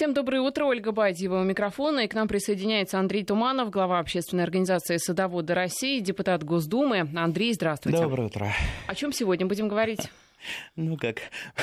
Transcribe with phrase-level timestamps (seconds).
[0.00, 0.64] Всем доброе утро.
[0.64, 2.00] Ольга Бадьева у микрофона.
[2.00, 7.06] И к нам присоединяется Андрей Туманов, глава общественной организации «Садоводы России», депутат Госдумы.
[7.14, 7.98] Андрей, здравствуйте.
[8.00, 8.50] Доброе утро.
[8.86, 10.10] О чем сегодня будем говорить?
[10.74, 11.18] Ну как,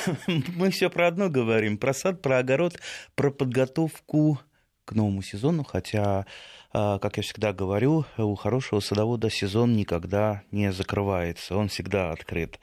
[0.55, 2.79] мы все про одно говорим, про сад, про огород,
[3.15, 4.39] про подготовку
[4.85, 6.27] к новому сезону, хотя,
[6.71, 12.59] а, как я всегда говорю, у хорошего садовода сезон никогда не закрывается, он всегда открыт.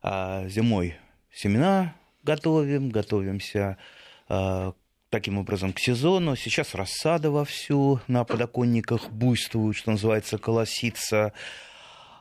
[0.00, 0.94] А зимой
[1.32, 3.78] семена готовим, готовимся
[4.28, 4.74] а,
[5.12, 6.34] таким образом к сезону.
[6.36, 11.34] Сейчас рассада вовсю на подоконниках буйствует, что называется, колосится.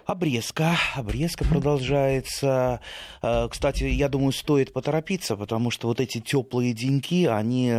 [0.05, 0.75] Обрезка.
[0.95, 2.81] Обрезка продолжается.
[3.21, 7.73] А, кстати, я думаю, стоит поторопиться, потому что вот эти теплые деньки, они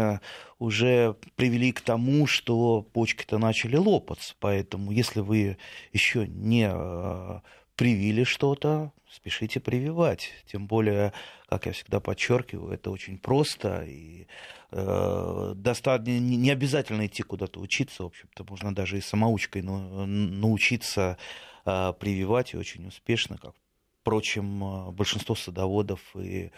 [0.59, 4.35] уже привели к тому, что почки-то начали лопаться.
[4.41, 5.59] Поэтому, если вы
[5.93, 7.43] еще не а,
[7.77, 10.31] привили что-то, спешите прививать.
[10.47, 11.13] Тем более,
[11.49, 14.27] как я всегда подчеркиваю, это очень просто и
[14.71, 18.03] э, достаточно не обязательно идти куда-то учиться.
[18.03, 21.19] В общем-то, можно даже и самоучкой научиться
[21.65, 23.55] э, прививать и очень успешно, как,
[24.01, 26.51] впрочем, э, большинство садоводов и,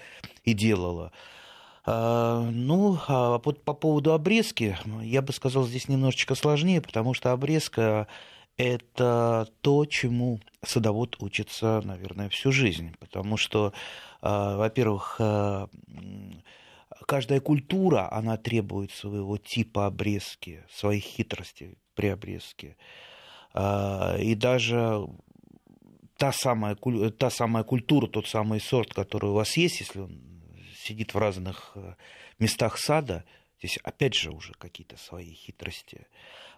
[0.45, 1.13] и делало.
[1.87, 7.31] Uh, ну, а по, по поводу обрезки, я бы сказал, здесь немножечко сложнее, потому что
[7.31, 8.09] обрезка
[8.57, 12.95] это то, чему садовод учится, наверное, всю жизнь.
[13.01, 13.73] Потому что,
[14.21, 15.69] а, во-первых, а,
[17.07, 22.77] каждая культура, она требует своего типа обрезки, своих хитростей при обрезке.
[23.53, 25.07] А, и даже
[26.17, 30.21] та самая, та самая культура, тот самый сорт, который у вас есть, если он
[30.77, 31.77] сидит в разных
[32.39, 33.25] местах сада,
[33.59, 36.07] здесь опять же уже какие-то свои хитрости.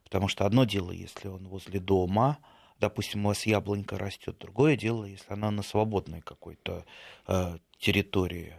[0.06, 2.38] Потому что одно дело, если он возле дома,
[2.78, 6.84] допустим, у вас яблонька растет, другое дело, если она на свободной какой-то
[7.26, 8.54] э, территории.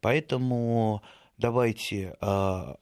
[0.00, 1.02] Поэтому
[1.38, 2.74] давайте э,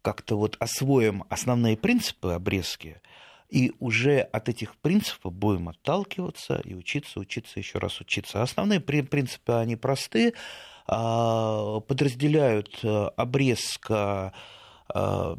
[0.00, 3.02] как-то вот освоим основные принципы обрезки,
[3.48, 8.42] и уже от этих принципов будем отталкиваться и учиться, учиться, еще раз учиться.
[8.42, 10.34] Основные принципы, они просты,
[10.86, 14.32] а, подразделяют э, обрезка
[14.94, 15.36] э,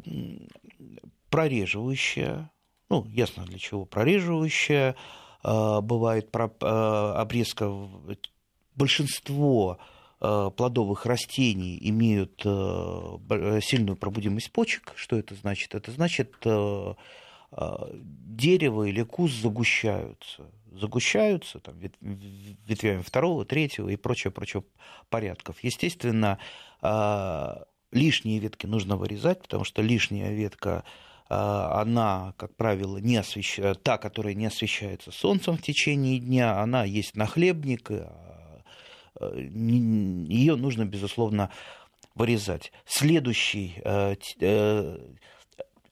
[1.30, 2.50] прореживающая,
[2.88, 4.96] ну, ясно для чего прореживающая,
[5.42, 7.72] а, бывает а, обрезка,
[8.74, 9.78] большинство
[10.20, 14.92] а, плодовых растений имеют сильную пробудимость почек.
[14.96, 15.74] Что это значит?
[15.74, 16.34] Это значит,
[17.52, 20.50] дерево или куст загущаются.
[20.72, 24.62] Загущаются там, ветвями второго, третьего и прочее, прочее
[25.08, 25.56] порядков.
[25.64, 26.38] Естественно,
[27.90, 30.84] лишние ветки нужно вырезать, потому что лишняя ветка
[31.30, 33.60] она, как правило, не освещ...
[33.84, 38.62] та, которая не освещается солнцем в течение дня, она есть нахлебник, а,
[39.14, 41.52] а, ее нужно, безусловно,
[42.16, 42.72] вырезать.
[42.84, 44.98] Следующий э, э,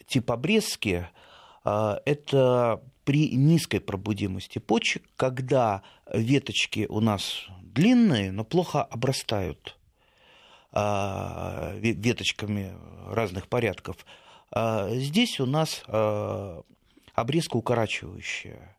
[0.09, 1.07] тип обрезки–
[1.65, 5.83] это при низкой пробудимости почек, когда
[6.13, 9.77] веточки у нас длинные, но плохо обрастают
[10.73, 12.75] веточками
[13.07, 14.19] разных порядков– а,
[14.53, 16.63] здесь у нас а,
[17.15, 18.77] обрезка укорачивающая.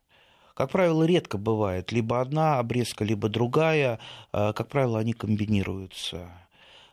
[0.54, 3.98] Как правило, редко бывает либо одна обрезка, либо другая.
[4.32, 6.30] А, как правило, они комбинируются.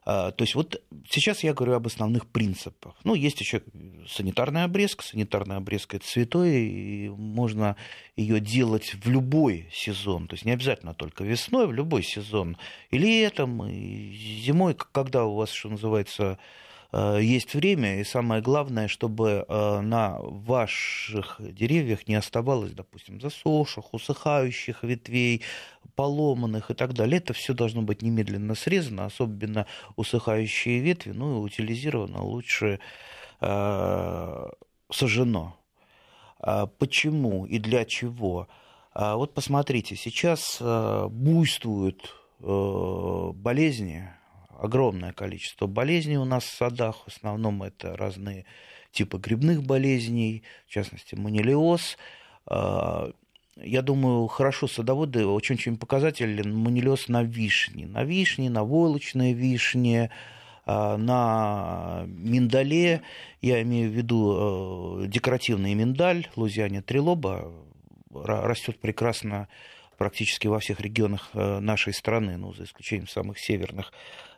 [0.05, 2.95] То есть вот сейчас я говорю об основных принципах.
[3.03, 3.61] Ну, есть еще
[4.07, 5.03] санитарная обрезка.
[5.03, 7.75] Санитарная обрезка это святое, и можно
[8.15, 10.29] ее делать в любой сезон.
[10.29, 12.55] То есть не обязательно только весной, в любой сезон.
[12.89, 14.13] И летом, и
[14.45, 16.39] зимой, когда у вас, что называется,
[16.93, 24.83] есть время, и самое главное, чтобы э, на ваших деревьях не оставалось, допустим, засохших, усыхающих
[24.83, 25.41] ветвей,
[25.95, 27.17] поломанных и так далее.
[27.17, 29.65] Это все должно быть немедленно срезано, особенно
[29.97, 32.79] усыхающие ветви, ну и утилизировано, лучше
[33.41, 34.49] э,
[34.89, 35.57] сожжено.
[36.39, 38.47] А почему и для чего?
[38.93, 44.09] А вот посмотрите, сейчас буйствуют болезни,
[44.59, 47.03] огромное количество болезней у нас в садах.
[47.05, 48.45] В основном это разные
[48.91, 51.97] типы грибных болезней, в частности, манилиоз.
[52.47, 53.11] А,
[53.57, 57.87] я думаю, хорошо садоводы очень-очень показателен манилиоз на вишне.
[57.87, 60.09] На вишне, на войлочной вишне,
[60.65, 63.01] а, на миндале,
[63.41, 67.53] я имею в виду э, декоративный миндаль, лузиане трилоба,
[68.13, 69.47] растет прекрасно
[69.97, 73.91] практически во всех регионах э, нашей страны, ну, за исключением самых северных.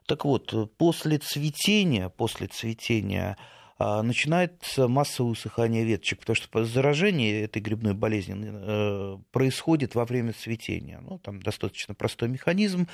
[0.10, 3.38] Так вот, после цветения, после цветения
[3.78, 10.34] а, начинается массовое усыхание веточек, потому что заражение этой грибной болезни э, происходит во время
[10.34, 11.00] цветения.
[11.00, 12.88] Ну, там достаточно простой механизм.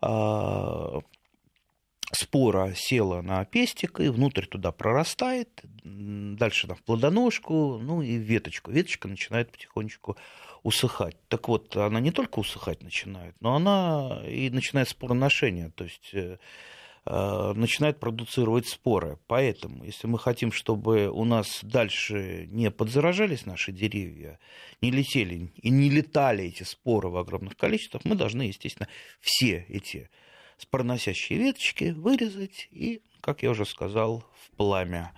[0.00, 1.00] А,
[2.10, 8.70] спора села на пестик и внутрь туда прорастает, дальше там плодоножку, ну и веточку.
[8.70, 10.16] Веточка начинает потихонечку
[10.62, 11.16] усыхать.
[11.28, 16.38] Так вот, она не только усыхать начинает, но она и начинает спороношение, то есть э,
[17.04, 19.18] э, начинает продуцировать споры.
[19.26, 24.38] Поэтому, если мы хотим, чтобы у нас дальше не подзаражались наши деревья,
[24.80, 28.88] не летели и не летали эти споры в огромных количествах, мы должны, естественно,
[29.20, 30.10] все эти
[30.58, 35.12] спороносящие веточки вырезать и, как я уже сказал, в пламя.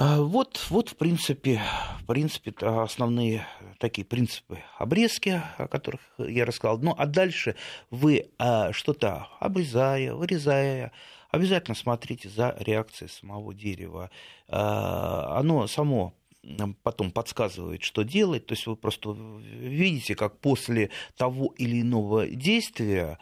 [0.00, 1.60] А, вот, вот в принципе,
[2.00, 3.44] в принципе, основные
[3.78, 6.78] такие принципы обрезки, о которых я рассказал.
[6.78, 7.56] Ну, а дальше
[7.90, 10.92] вы а, что-то обрезая, вырезая,
[11.32, 14.12] обязательно смотрите за реакцией самого дерева.
[14.46, 16.14] А, оно само
[16.84, 18.46] потом подсказывает, что делать.
[18.46, 23.18] То есть вы просто видите, как после того или иного действия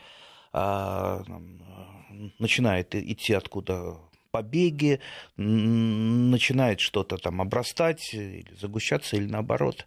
[2.39, 3.97] начинает идти откуда
[4.37, 5.01] побеги,
[5.37, 9.87] начинает что-то там обрастать или загущаться, или наоборот.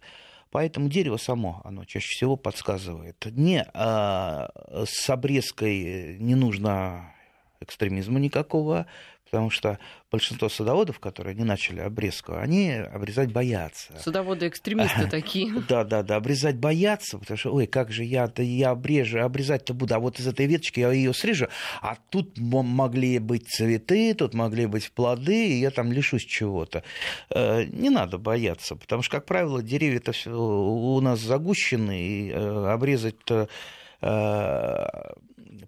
[0.50, 3.24] Поэтому дерево само, оно чаще всего подсказывает.
[3.26, 4.50] Не, а
[4.84, 7.14] с обрезкой не нужно
[7.60, 8.86] экстремизма никакого,
[9.30, 9.78] потому что
[10.10, 13.92] большинство садоводов, которые не начали обрезку, они обрезать боятся.
[13.98, 15.52] Садоводы-экстремисты такие.
[15.68, 19.72] Да, да, да, обрезать боятся, потому что, ой, как же я, -то, я обрежу, обрезать-то
[19.72, 21.46] буду, а вот из этой веточки я ее срежу,
[21.80, 26.82] а тут могли быть цветы, тут могли быть плоды, и я там лишусь чего-то.
[27.30, 33.48] Э, не надо бояться, потому что, как правило, деревья-то у нас загущены, и э, обрезать-то
[34.00, 34.86] э,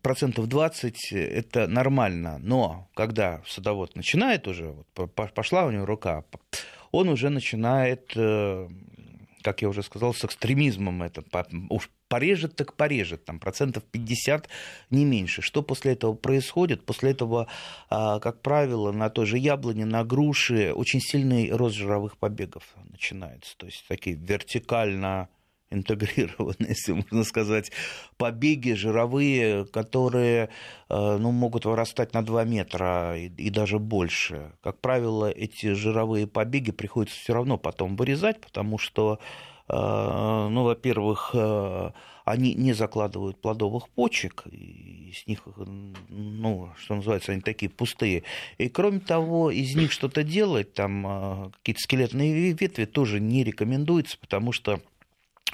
[0.02, 6.24] процентов 20 это нормально, но когда садовод начинает уже, вот, пошла у него рука,
[6.90, 8.68] он уже начинает, э,
[9.42, 11.24] как я уже сказал, с экстремизмом это,
[11.70, 14.48] уж порежет, так порежет, там процентов 50,
[14.90, 15.40] не меньше.
[15.40, 16.84] Что после этого происходит?
[16.84, 17.46] После этого,
[17.88, 23.56] а, как правило, на той же яблоне, на груши очень сильный рост жировых побегов начинается.
[23.56, 25.30] То есть такие вертикально
[25.72, 27.72] интегрированные, если можно сказать,
[28.16, 30.48] побеги жировые, которые
[30.88, 34.52] э, ну, могут вырастать на 2 метра и, и даже больше.
[34.62, 39.18] Как правило, эти жировые побеги приходится все равно потом вырезать, потому что,
[39.68, 41.90] э, ну, во-первых, э,
[42.24, 45.42] они не закладывают плодовых почек, и с них,
[46.08, 48.22] ну, что называется, они такие пустые.
[48.58, 54.52] И кроме того, из них что-то делать, там какие-то скелетные ветви тоже не рекомендуется, потому
[54.52, 54.80] что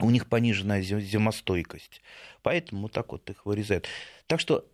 [0.00, 2.00] у них пониженная зимостойкость.
[2.42, 3.86] Поэтому так вот их вырезают.
[4.26, 4.64] Так что,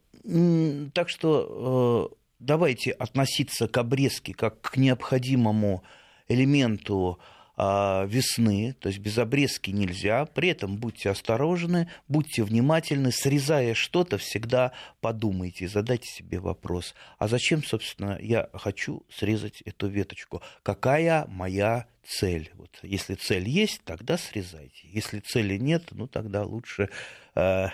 [0.93, 5.83] так что э, давайте относиться к обрезке как к необходимому
[6.29, 7.19] элементу
[7.57, 10.27] весны, то есть без обрезки нельзя.
[10.27, 17.63] При этом будьте осторожны, будьте внимательны, срезая что-то, всегда подумайте, задайте себе вопрос, а зачем,
[17.63, 20.43] собственно, я хочу срезать эту веточку?
[20.63, 22.51] Какая моя цель?
[22.55, 24.89] Вот, если цель есть, тогда срезайте.
[24.89, 26.91] Если цели нет, ну тогда лучше
[27.35, 27.67] э,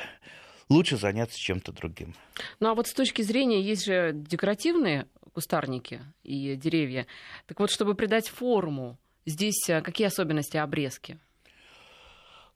[0.69, 2.15] лучше заняться чем-то другим.
[2.61, 7.07] Ну а вот с точки зрения, есть же декоративные кустарники и деревья.
[7.47, 8.99] Так вот, чтобы придать форму
[9.31, 11.19] Здесь э, какие особенности обрезки?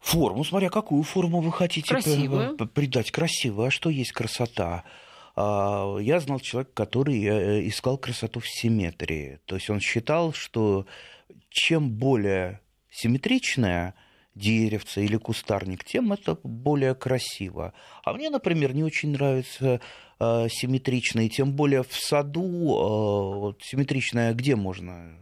[0.00, 2.56] Форму, смотря какую форму вы хотите Красивую.
[2.68, 3.10] придать.
[3.10, 3.68] Красивую.
[3.68, 4.84] А что есть красота?
[5.36, 9.38] А, я знал человека, который э, искал красоту в симметрии.
[9.46, 10.86] То есть он считал, что
[11.48, 13.94] чем более симметричная
[14.34, 17.72] деревце или кустарник, тем это более красиво.
[18.04, 19.80] А мне, например, не очень нравится
[20.18, 25.18] э, симметричные, тем более в саду э, вот, симметричная, где можно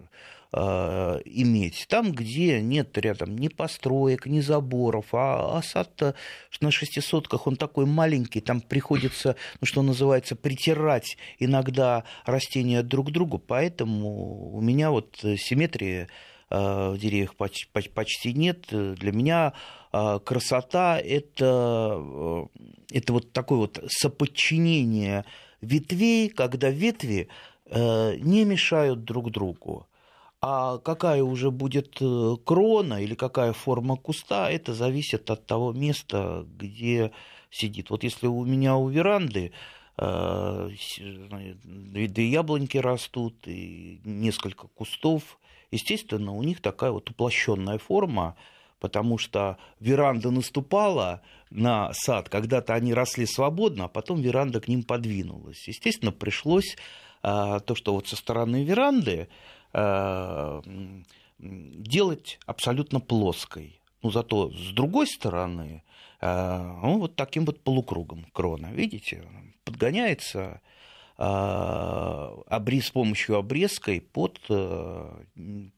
[0.55, 1.87] Э, иметь.
[1.89, 6.15] Там, где нет рядом ни построек, ни заборов, а, а сад
[6.61, 13.13] на шестисотках, он такой маленький, там приходится, ну, что называется, притирать иногда растения друг к
[13.13, 16.09] другу, поэтому у меня вот симметрии
[16.51, 18.67] э, в деревьях почти, нет.
[18.71, 19.55] Для меня
[19.91, 22.47] э, красота это,
[22.91, 25.25] это вот такое вот соподчинение
[25.63, 27.29] ветвей, когда ветви
[27.71, 29.87] не мешают друг другу.
[30.45, 36.45] А какая уже будет э, крона или какая форма куста, это зависит от того места,
[36.59, 37.13] где
[37.49, 37.91] сидит.
[37.91, 39.53] Вот если у меня у веранды
[39.99, 45.39] э, две яблоньки растут и несколько кустов,
[45.71, 48.35] естественно, у них такая вот уплощенная форма,
[48.81, 54.83] потому что веранда наступала на сад, когда-то они росли свободно, а потом веранда к ним
[54.83, 55.69] подвинулась.
[55.69, 56.77] Естественно, пришлось
[57.23, 59.29] э, то, что вот со стороны веранды
[61.43, 63.81] делать абсолютно плоской.
[64.03, 65.83] Но зато с другой стороны,
[66.21, 69.25] э, ну, вот таким вот полукругом крона, видите,
[69.65, 70.61] подгоняется,
[71.19, 71.23] э,
[72.49, 74.41] обрез, с помощью обрезкой под,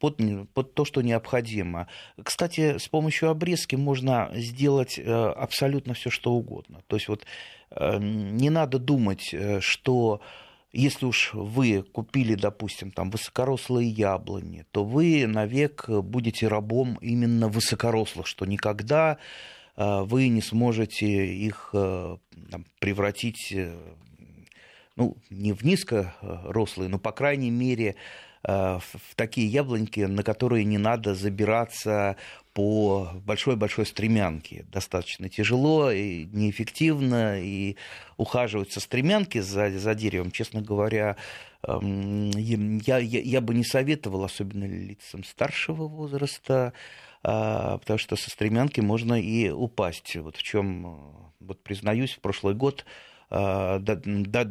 [0.00, 0.20] под,
[0.54, 1.86] под то, что необходимо.
[2.22, 6.82] Кстати, с помощью обрезки можно сделать абсолютно все, что угодно.
[6.86, 7.26] То есть вот
[7.70, 10.20] не надо думать, что
[10.74, 18.26] если уж вы купили, допустим, там высокорослые яблони, то вы навек будете рабом именно высокорослых,
[18.26, 19.18] что никогда
[19.76, 22.16] э, вы не сможете их э,
[22.50, 23.76] там, превратить, э,
[24.96, 27.96] ну, не в низкорослые, но, по крайней мере,
[28.46, 32.16] в такие яблоньки, на которые не надо забираться
[32.54, 34.64] по большой-большой стремянке.
[34.70, 37.76] Достаточно тяжело и неэффективно, и
[38.16, 41.16] ухаживать со стремянки за, за деревом, честно говоря,
[41.66, 46.72] эм, я, я, я бы не советовал, особенно лицам старшего возраста,
[47.24, 50.14] а, потому что со стремянки можно и упасть.
[50.16, 50.96] Вот в чем, э,
[51.40, 52.84] вот признаюсь, в прошлый год
[53.30, 54.48] а, да, да,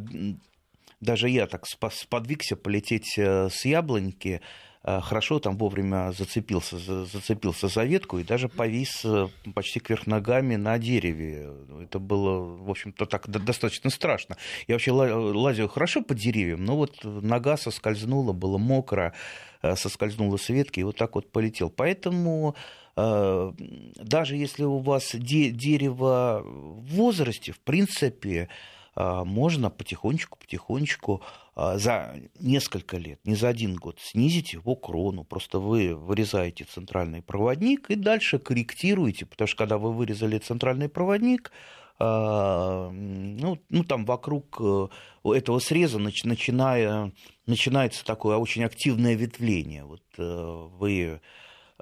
[0.99, 4.41] даже я так сподвигся полететь э, с яблоньки,
[4.83, 10.77] хорошо там вовремя зацепился, зацепился за ветку и даже повис э, почти кверх ногами на
[10.77, 11.51] дереве.
[11.81, 14.35] Это было, в общем-то, так достаточно страшно.
[14.67, 19.13] Я вообще лазил хорошо по деревьям, но вот нога соскользнула, было мокро,
[19.61, 21.69] э, соскользнула с ветки и вот так вот полетел.
[21.69, 22.55] Поэтому
[22.95, 28.49] даже если у вас дерево в возрасте, в принципе,
[28.95, 31.21] можно потихонечку-потихонечку
[31.55, 35.23] а, за несколько лет, не за один год, снизить его крону.
[35.23, 41.51] Просто вы вырезаете центральный проводник и дальше корректируете, потому что когда вы вырезали центральный проводник,
[41.99, 44.87] а, ну, ну там вокруг э,
[45.25, 47.11] этого среза начиная,
[47.45, 49.85] начинается такое очень активное ветвление.
[49.85, 51.21] Вот э, вы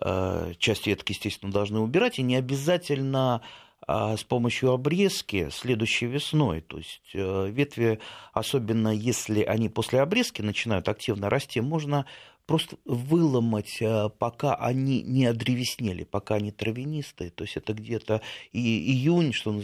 [0.01, 3.41] э, часть ветки, естественно, должны убирать, и не обязательно а
[3.88, 6.61] с помощью обрезки следующей весной.
[6.61, 8.00] То есть э, ветви,
[8.33, 12.05] особенно если они после обрезки начинают активно расти, можно
[12.45, 17.29] просто выломать, э, пока они не одревеснели, пока они травянистые.
[17.31, 18.21] То есть это где-то
[18.51, 19.61] и июнь, что,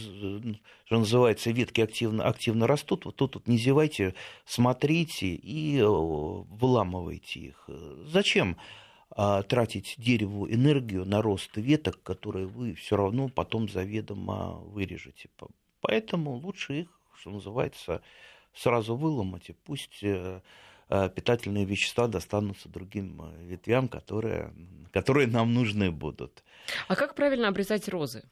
[0.85, 3.05] что называется, ветки активно, активно растут.
[3.05, 7.69] Вот тут вот не зевайте, смотрите и э, выламывайте их.
[8.05, 8.57] Зачем?
[9.19, 15.27] А, тратить дереву энергию на рост веток, которые вы все равно потом заведомо вырежете.
[15.81, 18.03] Поэтому лучше их, что называется,
[18.53, 20.41] сразу выломать, и пусть э,
[20.89, 24.53] э, питательные вещества достанутся другим э, ветвям, которые,
[24.91, 26.43] которые нам нужны будут.
[26.87, 28.23] А как правильно обрезать розы?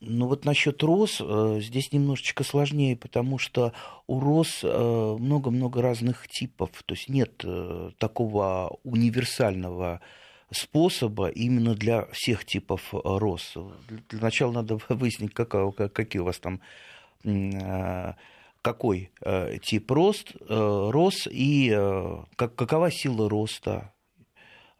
[0.00, 3.74] Ну вот насчет роз э, здесь немножечко сложнее, потому что
[4.06, 6.70] у роз э, много-много разных типов.
[6.86, 10.00] То есть нет э, такого универсального
[10.50, 13.54] способа именно для всех типов роз.
[14.08, 16.60] Для начала надо выяснить, какая, какие у вас там
[18.62, 19.10] какой
[19.62, 21.70] тип рост, роз и
[22.36, 23.92] какова сила роста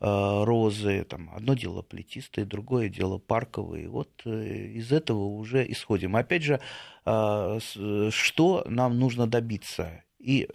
[0.00, 3.88] розы, там, одно дело плетистые, другое дело парковые.
[3.88, 6.16] Вот э, из этого уже исходим.
[6.16, 6.60] Опять же,
[7.04, 7.58] э,
[8.10, 10.02] что нам нужно добиться?
[10.18, 10.48] И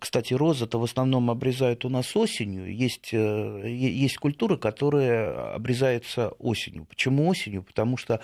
[0.00, 2.74] кстати, розы-то в основном обрезают у нас осенью.
[2.74, 6.86] Есть, есть культуры, которые обрезаются осенью.
[6.86, 7.62] Почему осенью?
[7.62, 8.20] Потому что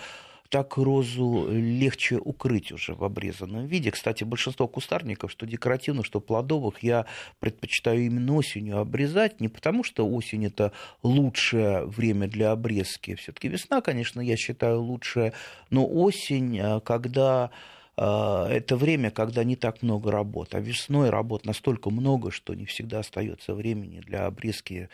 [0.49, 3.91] так розу легче укрыть уже в обрезанном виде.
[3.91, 7.05] Кстати, большинство кустарников, что декоративных, что плодовых, я
[7.39, 10.71] предпочитаю именно осенью обрезать, не потому что осень это
[11.03, 13.15] лучшее время для обрезки.
[13.15, 15.33] Все-таки весна, конечно, я считаю лучшее,
[15.69, 17.51] но осень, э, когда
[17.97, 20.55] э, это время, когда не так много работ.
[20.55, 24.89] А весной работ настолько много, что не всегда остается времени для обрезки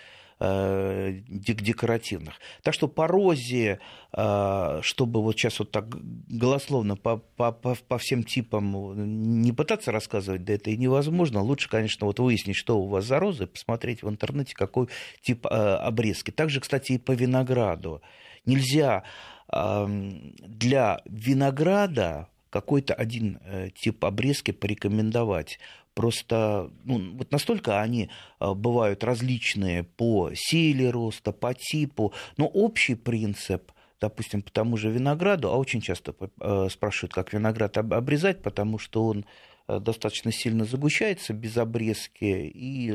[1.62, 2.34] декоративных.
[2.62, 3.80] Так что розе,
[4.12, 5.86] э, чтобы вот сейчас вот так
[6.28, 11.42] голословно по, по, по, по всем типам не пытаться рассказывать, да это и невозможно.
[11.42, 14.88] Лучше, конечно, вот выяснить, что у вас за розы, посмотреть в интернете, какой
[15.22, 16.32] тип э, обрезки.
[16.32, 18.02] Также, кстати, и по винограду.
[18.46, 19.04] Нельзя
[19.50, 23.40] для винограда какой-то один
[23.76, 25.60] тип обрезки порекомендовать.
[25.94, 28.10] Просто ну, вот настолько они
[28.40, 33.72] а, бывают различные по силе роста, по типу, но общий принцип
[34.02, 39.06] допустим, по тому же винограду, а очень часто а, спрашивают, как виноград обрезать, потому что
[39.06, 39.26] он
[39.66, 42.92] а, достаточно сильно загущается без обрезки и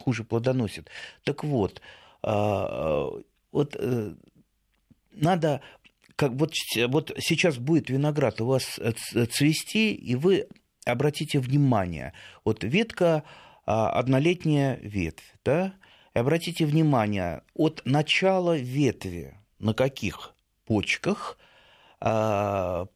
[0.00, 0.90] хуже плодоносит.
[1.24, 1.80] Так вот,
[2.22, 4.14] вот э,
[5.12, 5.60] надо
[6.16, 6.54] как вот,
[6.88, 8.92] вот сейчас будет виноград у вас э,
[9.26, 10.48] цвести, и вы
[10.90, 12.12] обратите внимание,
[12.44, 13.24] вот ветка
[13.64, 15.74] а, однолетняя ветвь, да,
[16.14, 21.38] и обратите внимание, от начала ветви на каких почках
[22.00, 22.86] а,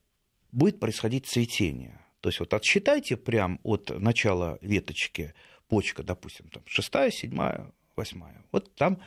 [0.53, 2.01] будет происходить цветение.
[2.21, 5.35] То есть вот отсчитайте прям от начала веточки
[5.69, 8.45] почка, допустим, там шестая, седьмая, восьмая.
[8.53, 8.99] Вот там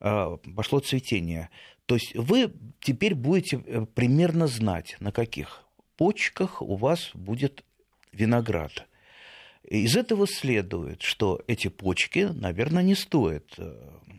[0.00, 1.48] э, пошло цветение.
[1.86, 5.64] То есть вы теперь будете э, примерно знать, на каких
[5.96, 7.64] почках у вас будет
[8.18, 8.86] виноград.
[9.64, 13.74] Из этого следует, что эти почки, наверное, не стоит э,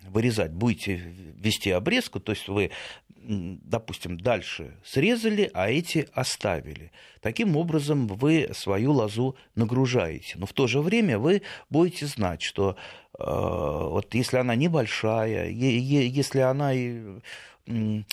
[0.07, 0.51] вырезать.
[0.51, 2.69] Будете вести обрезку, то есть вы,
[3.07, 6.91] допустим, дальше срезали, а эти оставили.
[7.21, 10.33] Таким образом, вы свою лозу нагружаете.
[10.37, 12.75] Но в то же время вы будете знать, что
[13.17, 16.73] э, вот если она небольшая, если она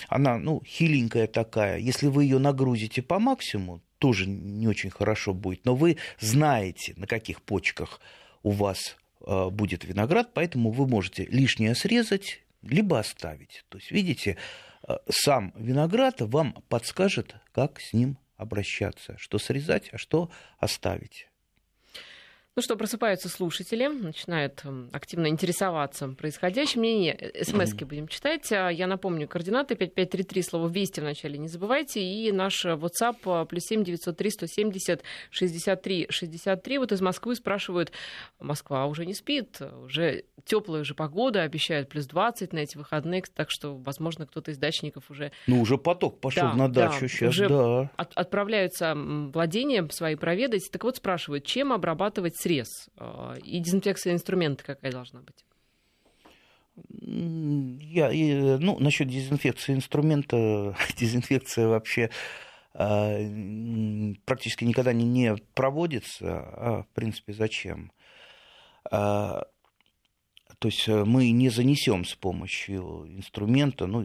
[0.07, 5.65] она, ну, хиленькая такая, если вы ее нагрузите по максимуму, тоже не очень хорошо будет.
[5.65, 7.99] Но вы знаете, на каких почках
[8.43, 13.65] у вас э, будет виноград, поэтому вы можете лишнее срезать, либо оставить.
[13.69, 14.37] То есть, видите,
[14.87, 21.27] э, сам виноград вам подскажет, как с ним обращаться, что срезать, а что оставить.
[22.57, 26.81] Ну что, просыпаются слушатели, начинают эм, активно интересоваться происходящим.
[26.81, 28.51] Не, не, смс будем читать.
[28.51, 32.01] А, я напомню, координаты 5533, слово «Вести» вначале не забывайте.
[32.01, 36.77] И наш WhatsApp а, плюс 7 903 170 63 63.
[36.79, 37.91] Вот из Москвы спрашивают,
[38.39, 43.51] Москва уже не спит, уже теплая уже погода, обещают плюс 20 на эти выходные, так
[43.51, 45.31] что, возможно, кто-то из дачников уже...
[45.45, 47.91] Ну, уже поток пошел да, на дачу да, сейчас, уже да.
[47.97, 50.67] От, отправляются владения свои проведать.
[50.71, 55.45] Так вот спрашивают, чем обрабатывать срез а, и дезинфекция инструмента какая должна быть?
[57.01, 58.11] Я,
[58.59, 62.09] ну, насчет дезинфекции инструмента, дезинфекция вообще
[62.73, 63.17] а,
[64.25, 66.27] практически никогда не, не проводится.
[66.29, 67.91] А, в принципе, зачем?
[70.59, 74.01] То есть э, мы не занесем с помощью инструмента, ну,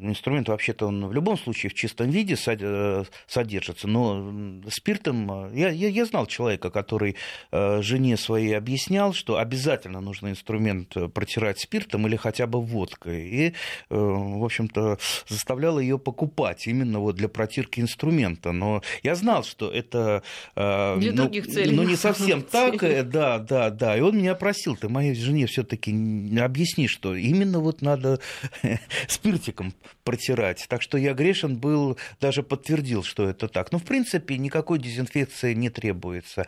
[0.00, 5.30] инструмент вообще-то он в любом случае в чистом виде э, содержится, но спиртом...
[5.30, 7.16] Э, я, я, я знал человека, который
[7.52, 13.28] жене своей объяснял, что обязательно нужно инструмент протирать спиртом или хотя бы водкой.
[13.28, 13.54] И,
[13.90, 14.98] в общем-то,
[15.28, 18.52] заставлял ее покупать именно вот для протирки инструмента.
[18.52, 20.22] Но я знал, что это...
[20.54, 21.74] Для ну, других целей.
[21.74, 23.96] Ну, не совсем так, да, да, да.
[23.96, 28.20] И он меня просил, ты моей жене все таки объясни, что именно вот надо
[29.08, 29.74] спиртиком
[30.04, 30.66] протирать.
[30.68, 33.72] Так что я грешен был, даже подтвердил, что это так.
[33.72, 36.46] Но, в принципе, никакой дезинфекции не требуется.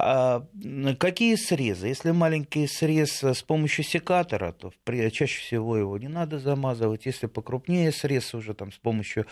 [0.00, 0.44] А
[0.98, 1.88] какие срезы?
[1.88, 4.72] Если маленький срез с помощью секатора, то
[5.10, 7.06] чаще всего его не надо замазывать.
[7.06, 9.26] Если покрупнее срез уже там с помощью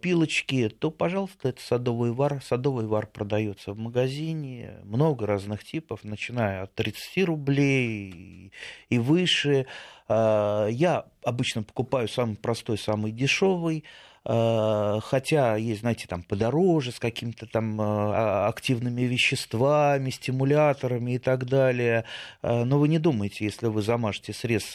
[0.00, 2.42] пилочки, то, пожалуйста, это садовый вар.
[2.42, 8.52] Садовый вар продается в магазине, много разных типов, начиная от 30 рублей
[8.88, 9.66] и выше.
[10.08, 13.84] А, я обычно покупаю самый простой, самый дешевый.
[14.24, 21.18] Э, хотя есть, знаете, там подороже, с какими-то там э, а, активными веществами, стимуляторами и
[21.18, 22.04] так далее.
[22.42, 24.74] Э, но вы не думайте, если вы замажете срез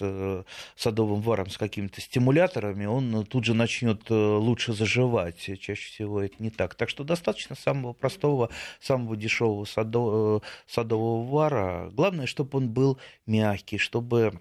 [0.75, 5.39] садовым варом с какими-то стимуляторами, он тут же начнет лучше заживать.
[5.39, 6.75] Чаще всего это не так.
[6.75, 8.49] Так что достаточно самого простого,
[8.81, 11.89] самого дешевого садового вара.
[11.91, 14.39] Главное, чтобы он был мягкий, чтобы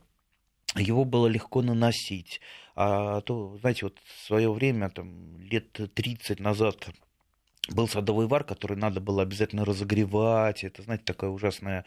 [0.77, 2.41] его было легко наносить.
[2.75, 6.89] А то, знаете, вот в свое время, там, лет 30 назад
[7.71, 10.65] был садовый вар, который надо было обязательно разогревать.
[10.65, 11.85] Это, знаете, такая ужасная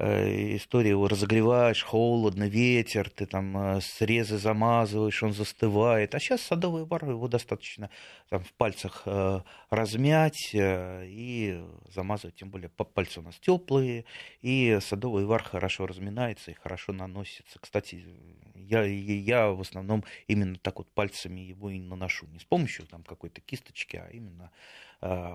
[0.00, 6.14] история, его разогреваешь, холодно, ветер, ты там э, срезы замазываешь, он застывает.
[6.14, 7.90] А сейчас садовый вар, его достаточно
[8.28, 11.60] там, в пальцах э, размять и
[11.92, 14.04] замазывать, тем более пальцы у нас теплые,
[14.40, 17.58] и садовый вар хорошо разминается и хорошо наносится.
[17.58, 18.04] Кстати,
[18.54, 23.02] я, я в основном именно так вот пальцами его и наношу, не с помощью там
[23.02, 24.52] какой-то кисточки, а именно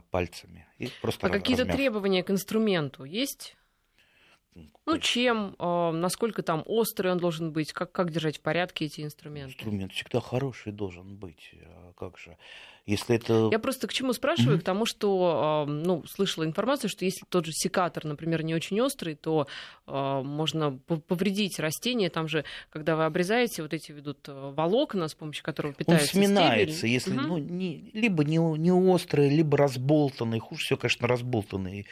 [0.10, 0.68] пальцами.
[0.78, 3.56] И просто а какие-то требования к инструменту есть?
[4.86, 9.02] Ну, чем, э, насколько там острый он должен быть, как, как держать в порядке эти
[9.02, 9.54] инструменты?
[9.54, 11.52] Инструмент всегда хороший должен быть.
[11.66, 12.38] А как же?
[12.86, 13.48] Если это...
[13.50, 14.58] Я просто к чему спрашиваю?
[14.58, 14.62] Mm-hmm.
[14.62, 19.16] К тому, что ну, слышала информацию, что если тот же секатор, например, не очень острый,
[19.16, 19.48] то
[19.88, 22.10] э, можно повредить растение.
[22.10, 26.76] Там же, когда вы обрезаете, вот эти ведут волокна, с помощью которого питается Он сминается,
[26.76, 26.94] стебель.
[26.94, 27.28] если mm-hmm.
[27.28, 30.40] ну, не, либо не, не острый, либо разболтанный.
[30.40, 31.88] Хуже всего, конечно, разболтанный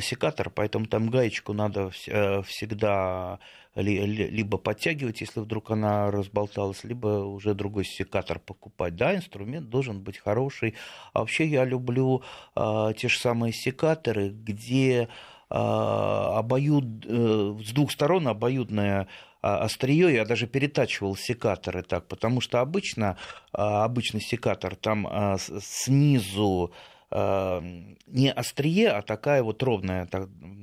[0.00, 3.38] секатор, поэтому там гаечку надо э, всегда
[3.76, 8.96] либо подтягивать, если вдруг она разболталась, либо уже другой секатор покупать.
[8.96, 10.74] Да, инструмент должен быть хороший.
[11.12, 12.22] А вообще я люблю
[12.54, 15.08] а, те же самые секаторы, где
[15.50, 19.08] а, обоюд, а, с двух сторон обоюдная
[19.42, 23.16] острие, я даже перетачивал секаторы так, потому что обычно,
[23.52, 26.72] обычный секатор там снизу
[27.10, 30.08] не острие, а такая вот ровная,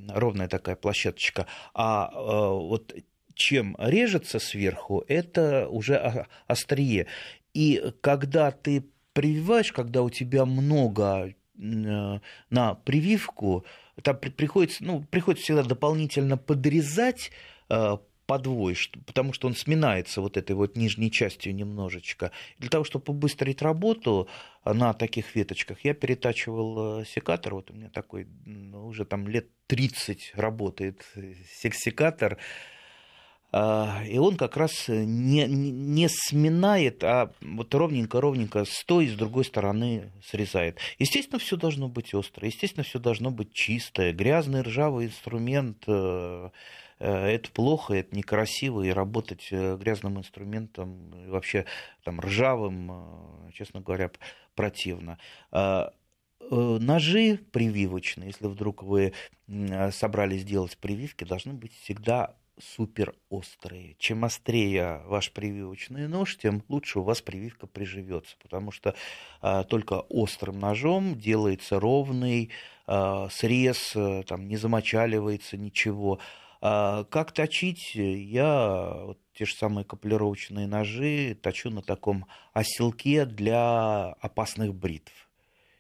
[0.10, 1.48] ровная такая площадочка.
[1.74, 2.94] А вот
[3.34, 7.08] чем режется сверху, это уже острие.
[7.54, 13.66] И когда ты прививаешь, когда у тебя много на прививку,
[14.02, 17.32] там приходится, ну, приходится всегда дополнительно подрезать
[17.70, 22.32] э, подвой, потому что он сминается вот этой вот нижней частью немножечко.
[22.58, 24.28] Для того, чтобы побыстрить работу
[24.66, 27.56] на таких веточках, я перетачивал э, секатор.
[27.56, 28.28] Вот у меня такой
[28.74, 31.06] уже там лет 30 работает
[31.46, 32.38] секатор.
[33.56, 39.14] А, и он как раз не, не сминает, а вот ровненько-ровненько с той и с
[39.14, 40.80] другой стороны срезает.
[40.98, 44.12] Естественно, все должно быть острое, естественно, все должно быть чистое.
[44.12, 46.50] Грязный ржавый инструмент э, э,
[47.00, 51.66] это плохо, это некрасиво, и работать э, грязным инструментом, вообще
[52.04, 54.12] там ржавым, честно говоря,
[54.56, 55.18] противно.
[55.52, 55.92] А,
[56.50, 59.14] ножи прививочные, если вдруг вы
[59.92, 63.96] собрались делать прививки, должны быть всегда супер острые.
[63.98, 68.96] Чем острее ваш прививочный нож, тем лучше у вас прививка приживется, потому что
[69.42, 72.52] а, только острым ножом делается ровный
[72.86, 76.20] а, срез, а, там не замочаливается ничего.
[76.66, 77.94] А, как точить?
[77.94, 85.12] Я вот, те же самые каплировочные ножи точу на таком оселке для опасных бритв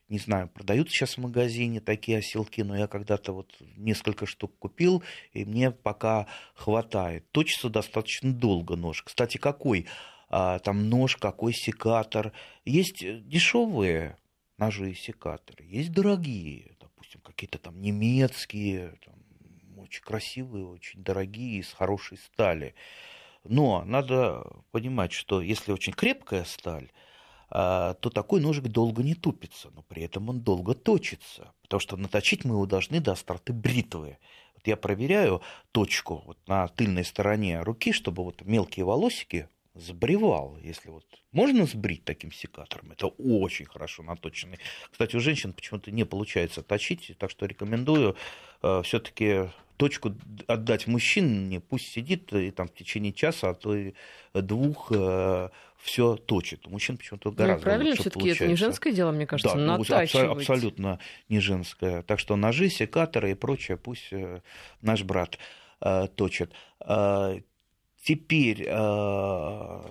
[0.09, 5.01] не знаю, продают сейчас в магазине такие оселки, но я когда-то вот несколько штук купил,
[5.31, 7.31] и мне пока хватает.
[7.31, 9.01] Точится достаточно долго нож.
[9.01, 9.87] Кстати, какой
[10.29, 12.31] а, там нож, какой секатор.
[12.63, 14.17] Есть дешевые
[14.57, 19.15] ножи и секаторы, есть дорогие, допустим, какие-то там немецкие, там,
[19.93, 22.73] очень красивые, очень дорогие, из хорошей стали.
[23.43, 26.89] Но надо понимать, что если очень крепкая сталь,
[27.49, 31.97] а, то такой ножик долго не тупится, но при этом он долго точится, потому что
[31.97, 34.17] наточить мы его должны до остроты бритвы.
[34.55, 40.57] Вот я проверяю точку вот на тыльной стороне руки, чтобы вот мелкие волосики сбривал.
[40.63, 44.59] Если вот можно сбрить таким секатором, это очень хорошо наточенный.
[44.91, 48.15] Кстати, у женщин почему-то не получается точить, так что рекомендую
[48.61, 50.13] э, все-таки точку
[50.47, 53.93] отдать мужчине, пусть сидит и там в течение часа, а то и
[54.33, 55.49] двух э,
[55.83, 56.65] все точит.
[56.65, 59.77] У мужчин почему-то ну, гораздо ну, правильно, все-таки это не женское дело, мне кажется, да,
[59.77, 62.01] ну, абсолютно не женское.
[62.03, 64.41] Так что ножи, секаторы и прочее пусть э,
[64.81, 65.37] наш брат
[65.81, 66.53] э, точит.
[66.79, 67.39] Э,
[68.01, 69.81] теперь, э,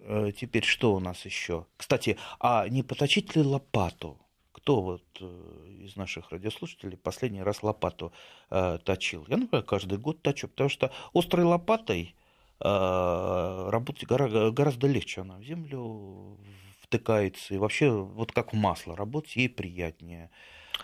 [0.00, 1.66] э, теперь что у нас еще?
[1.76, 4.18] Кстати, а не поточить ли лопату?
[4.62, 8.12] Кто вот э, из наших радиослушателей последний раз лопату
[8.50, 9.26] э, точил?
[9.28, 12.14] Я, например, каждый год точу, потому что острой лопатой
[12.60, 15.22] э, работать гораздо, гораздо легче.
[15.22, 16.38] Она в землю
[16.80, 20.30] втыкается, и вообще вот как в масло работать ей приятнее.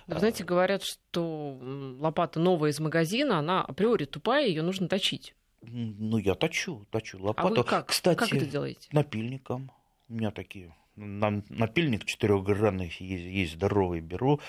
[0.08, 1.56] Вы знаете, говорят, что
[2.00, 5.34] лопата новая из магазина, она априори тупая, ее нужно точить.
[5.62, 7.46] Ну, я точу, точу лопату.
[7.46, 7.86] А вы как?
[7.88, 8.88] Кстати, как это делаете?
[8.92, 9.70] Напильником.
[10.08, 14.40] У меня такие на, напильник четырехгранный есть, есть здоровый, беру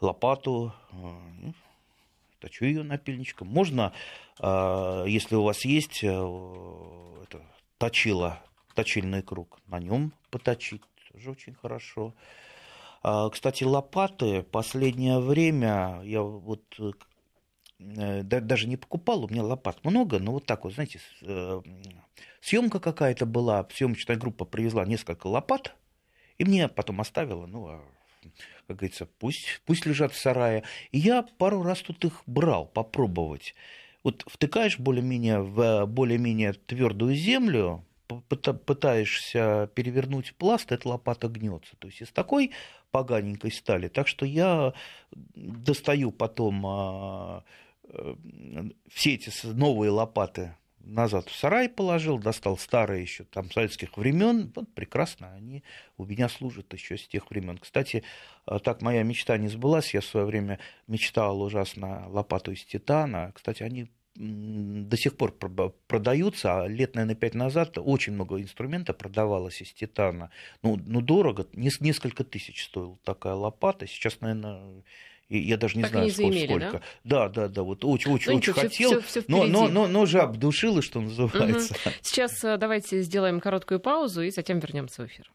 [0.00, 1.52] лопату, э,
[2.40, 3.48] точу ее напильничком.
[3.48, 3.92] Можно,
[4.40, 7.42] э, если у вас есть э, это,
[7.78, 8.42] точила,
[8.74, 12.14] точильный круг, на нем поточить, тоже очень хорошо.
[13.02, 16.62] А, кстати, лопаты последнее время я вот
[18.22, 21.00] даже не покупал, у меня лопат много, но вот так вот, знаете,
[22.40, 25.74] съемка какая-то была, съемочная группа привезла несколько лопат,
[26.38, 27.84] и мне потом оставила, ну, а,
[28.66, 30.64] как говорится, пусть, пусть лежат в сарае.
[30.90, 33.54] И я пару раз тут их брал попробовать.
[34.02, 41.76] Вот втыкаешь более-менее в более-менее твердую землю, пытаешься перевернуть пласт, эта лопата гнется.
[41.78, 42.52] То есть из такой
[42.90, 43.88] поганенькой стали.
[43.88, 44.74] Так что я
[45.12, 47.71] достаю потом а, э,
[48.88, 54.52] все эти новые лопаты назад в сарай положил, достал старые еще там советских времен.
[54.54, 55.62] Вот прекрасно, они
[55.96, 57.58] у меня служат еще с тех времен.
[57.58, 58.02] Кстати,
[58.46, 59.94] э, так моя мечта не сбылась.
[59.94, 63.32] Я в свое время мечтал ужасно лопату из титана.
[63.34, 69.62] Кстати, они до сих пор продаются, а лет, наверное, пять назад очень много инструмента продавалось
[69.62, 70.30] из титана.
[70.62, 73.86] Ну, ну дорого, несколько тысяч стоила такая лопата.
[73.86, 74.82] Сейчас, наверное,
[75.38, 76.32] я даже не так знаю, не сколько.
[76.32, 76.82] Заимели, сколько.
[77.04, 77.28] Да?
[77.28, 80.06] да, да, да, вот очень, очень, ну, очень хотел, всё, всё но, но, но, но
[80.06, 81.74] жаб душила, что называется.
[81.74, 81.94] Угу.
[82.02, 85.30] Сейчас э, давайте сделаем короткую паузу и затем вернемся в эфир.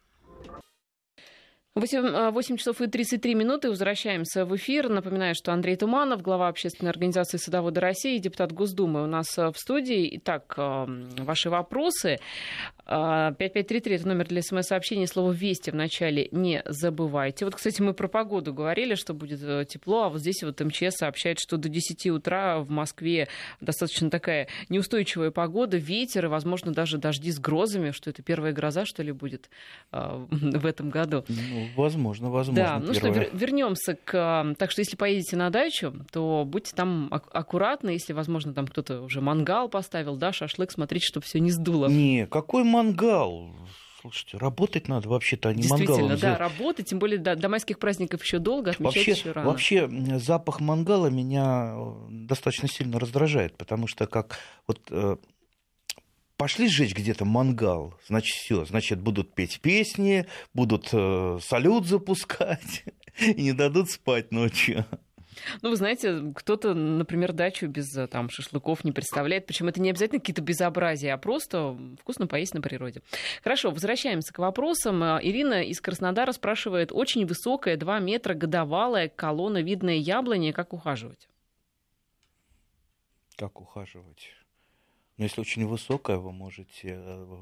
[1.75, 3.69] 8, 8 э, часов и 33 минуты.
[3.69, 4.89] Возвращаемся в эфир.
[4.89, 9.57] Напоминаю, что Андрей Туманов, глава общественной организации «Садоводы России», депутат Госдумы у нас э, в
[9.57, 10.17] студии.
[10.17, 12.17] Итак, ваши вопросы.
[12.88, 15.08] 5533 это номер для смс-сообщений.
[15.08, 17.43] Слово «Вести» в начале не забывайте.
[17.43, 20.97] Вот, кстати, мы про погоду говорили, что будет э, тепло, а вот здесь вот МЧС
[20.97, 23.28] сообщает, что до 10 утра в Москве
[23.60, 28.86] достаточно такая неустойчивая погода, ветер и, возможно, даже дожди с грозами, что это первая гроза,
[28.86, 29.50] что ли, будет
[29.91, 31.26] э, в этом году.
[31.28, 32.63] Ну, возможно, возможно.
[32.63, 33.26] Да, ну первая.
[33.26, 34.56] что, вернемся к...
[34.58, 39.19] Так что, если поедете на дачу, то будьте там аккуратны, если, возможно, там кто-то уже
[39.19, 41.88] мангал поставил, да, шашлык, смотрите, чтобы все не сдуло.
[41.88, 42.77] Не, какой мангал?
[44.02, 46.20] Слушайте, работать надо вообще-то, а не Действительно, мангалом.
[46.20, 49.48] да, работать, тем более до, до майских праздников еще долго, отмечать вообще, еще рано.
[49.48, 55.18] Вообще запах мангала меня э, достаточно сильно раздражает, потому что как вот э,
[56.38, 62.86] пошли сжечь где-то мангал, значит все, значит будут петь песни, будут э, салют запускать
[63.20, 64.86] и не дадут спать ночью.
[65.62, 69.45] Ну, вы знаете, кто-то, например, дачу без э, там, шашлыков не представляет.
[69.45, 73.02] Причем это не обязательно какие-то безобразия, а просто вкусно поесть на природе.
[73.43, 75.04] Хорошо, возвращаемся к вопросам.
[75.04, 81.28] Э, Ирина из Краснодара спрашивает, очень высокая, 2 метра, годовалая колонна, видное яблони, как ухаживать?
[83.36, 84.30] Как ухаживать?
[85.17, 87.41] Ну, если очень высокая, вы можете, э,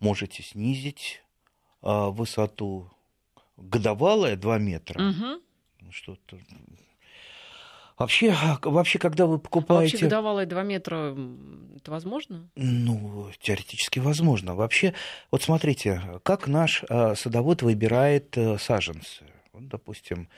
[0.00, 1.22] можете снизить
[1.82, 2.90] высоту
[3.56, 5.10] годовалая 2 метра.
[5.10, 5.45] Угу
[5.90, 6.38] что-то
[7.98, 9.72] Вообще, вообще, когда вы покупаете...
[9.72, 11.16] А вообще годовалые 2 метра,
[11.76, 12.46] это возможно?
[12.54, 14.54] Ну, теоретически возможно.
[14.54, 14.92] Вообще,
[15.30, 19.24] вот смотрите, как наш а, садовод выбирает э, саженцы.
[19.54, 20.28] Он, допустим,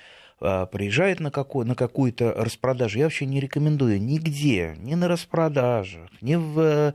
[0.40, 3.00] а, приезжает на, какой, на какую-то распродажу.
[3.00, 6.94] Я вообще не рекомендую нигде, ни на распродажах, ни в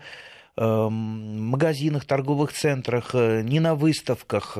[0.55, 4.57] э, магазинах, торговых центрах, э, ни на выставках,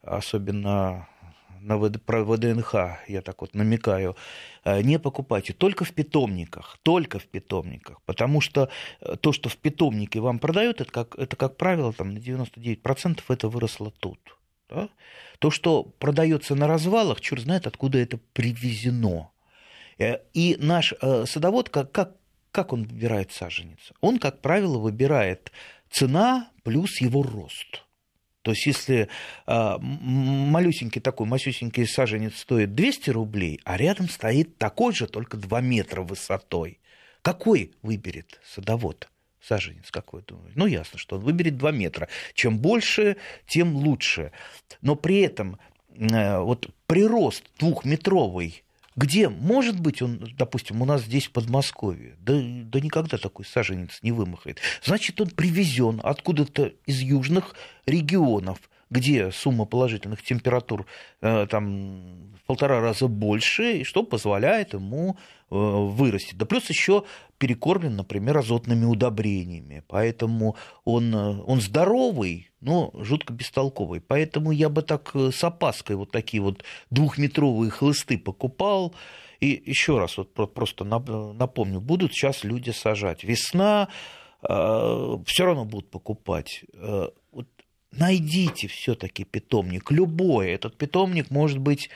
[0.00, 1.06] особенно
[1.60, 2.74] на ВД, про ВДНХ,
[3.08, 4.16] я так вот намекаю,
[4.64, 5.52] э, не покупайте.
[5.52, 8.00] Только в питомниках, только в питомниках.
[8.06, 8.68] Потому что
[9.00, 13.20] э, то, что в питомнике вам продают, это, как, это как правило, там, на 99%
[13.28, 14.18] это выросло тут.
[14.68, 14.88] Да?
[15.38, 19.30] То, что продается на развалах, черт знает, откуда это привезено.
[19.98, 22.16] Э, и наш садовод, как, как,
[22.50, 23.92] как он выбирает саженец?
[24.00, 25.52] Он, как правило, выбирает
[25.90, 27.82] цена плюс его рост–
[28.46, 29.08] то есть, если
[29.48, 35.60] э, малюсенький такой, масюсенький саженец стоит 200 рублей, а рядом стоит такой же, только 2
[35.62, 36.78] метра высотой,
[37.22, 39.08] какой выберет садовод?
[39.42, 40.52] саженец, как вы думаете?
[40.54, 42.08] Ну, ясно, что он выберет 2 метра.
[42.34, 43.16] Чем больше,
[43.48, 44.30] тем лучше.
[44.80, 45.58] Но при этом
[45.96, 48.62] э, вот прирост двухметровый
[48.96, 53.98] где, может быть, он, допустим, у нас здесь в Подмосковье, да, да никогда такой саженец
[54.02, 54.60] не вымахает.
[54.82, 57.54] Значит, он привезен откуда-то из южных
[57.84, 60.86] регионов, где сумма положительных температур
[61.20, 65.18] э, там в полтора раза больше, и что позволяет ему
[65.50, 66.34] э, вырасти.
[66.34, 67.04] Да плюс еще
[67.38, 69.82] перекормлен, например, азотными удобрениями.
[69.88, 74.00] Поэтому он, э, он здоровый, но жутко бестолковый.
[74.00, 78.94] Поэтому я бы так э, с опаской вот такие вот двухметровые хлысты покупал.
[79.40, 83.24] И еще раз вот просто напомню, будут сейчас люди сажать.
[83.24, 83.88] Весна,
[84.42, 86.64] э, все равно будут покупать.
[87.92, 90.50] Найдите все-таки питомник, любой.
[90.50, 91.88] Этот питомник может быть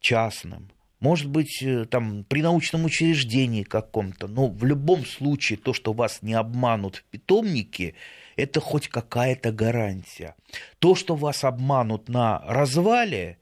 [0.00, 5.92] частным, может быть, э, там, при научном учреждении каком-то, но в любом случае то, что
[5.92, 7.94] вас не обманут в питомнике,
[8.36, 10.34] это хоть какая-то гарантия.
[10.78, 13.38] То, что вас обманут на развале,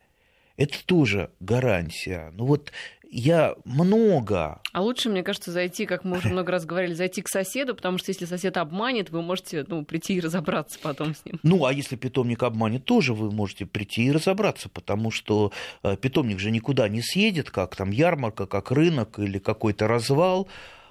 [0.56, 2.30] это тоже гарантия.
[2.32, 2.72] Ну вот
[3.10, 4.60] я много.
[4.72, 7.98] А лучше, мне кажется, зайти, как мы уже много раз говорили, зайти к соседу, потому
[7.98, 11.38] что если сосед обманет, вы можете ну, прийти и разобраться потом с ним.
[11.42, 16.38] Ну, а если питомник обманет, тоже вы можете прийти и разобраться, потому что э, питомник
[16.38, 20.48] же никуда не съедет, как там ярмарка, как рынок или какой-то развал.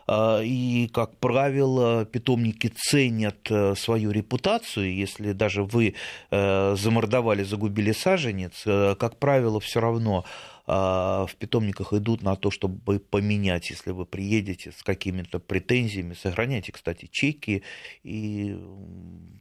[0.07, 4.93] А, и, как правило, питомники ценят э, свою репутацию.
[4.93, 5.95] Если даже вы
[6.31, 10.25] э, замордовали, загубили саженец, как правило, все равно
[10.67, 16.13] в питомниках идут на то, чтобы поменять, если вы приедете с какими-то претензиями.
[16.13, 17.63] Сохраняйте, кстати, чеки,
[18.03, 18.57] и,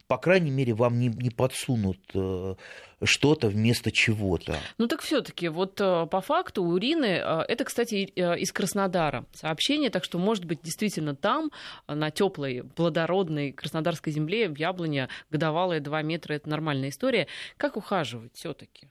[0.07, 2.55] по крайней мере, вам не, не подсунут э,
[3.03, 4.57] что-то вместо чего-то.
[4.77, 9.89] Ну так все-таки, вот э, по факту у Ирины, э, это, кстати, из Краснодара сообщение,
[9.89, 11.51] так что, может быть, действительно там,
[11.87, 17.27] на теплой, плодородной краснодарской земле, в яблоне, годовалая 2 метра, это нормальная история.
[17.57, 18.87] Как ухаживать все-таки?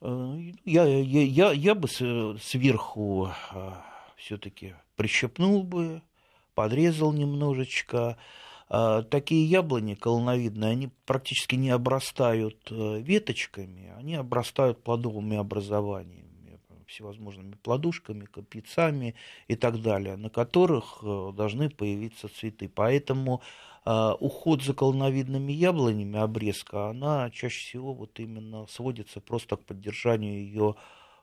[0.00, 3.72] Э, я, я, я, я бы сверху э,
[4.16, 6.02] все-таки прищепнул бы,
[6.54, 8.16] подрезал немножечко.
[8.68, 16.28] Э, такие яблони колоновидные, они практически не обрастают веточками, они обрастают плодовыми образованиями
[16.86, 19.14] всевозможными плодушками, капицами
[19.46, 21.04] и так далее, на которых
[21.36, 22.68] должны появиться цветы.
[22.68, 23.42] Поэтому
[23.84, 30.76] уход за колоновидными яблонями, обрезка, она чаще всего вот именно сводится просто к поддержанию ее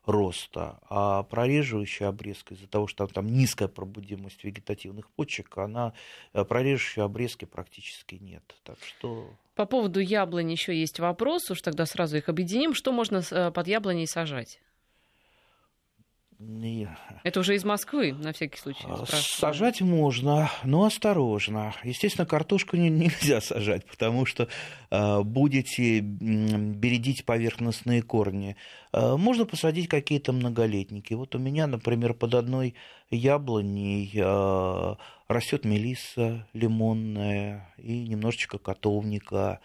[0.07, 5.93] роста, а прореживающая обрезка из-за того, что там низкая пробудимость вегетативных почек, она
[6.33, 8.43] э, прореживающей обрезки практически нет.
[8.63, 9.29] Так что...
[9.55, 12.73] По поводу яблони еще есть вопрос, уж тогда сразу их объединим.
[12.73, 14.61] Что можно э, под яблоней сажать?
[17.23, 18.83] Это уже из Москвы, на всякий случай.
[18.83, 19.21] А, спрашиваю.
[19.23, 21.73] Сажать можно, но осторожно.
[21.83, 24.47] Естественно, картошку нельзя сажать, потому что
[24.91, 28.55] э, будете бередить поверхностные корни.
[28.93, 31.15] Э, можно посадить какие-то многолетники.
[31.15, 32.75] Вот у меня, например, под одной
[33.09, 34.95] яблоней э,
[35.27, 39.59] растет мелисса лимонная и немножечко котовника.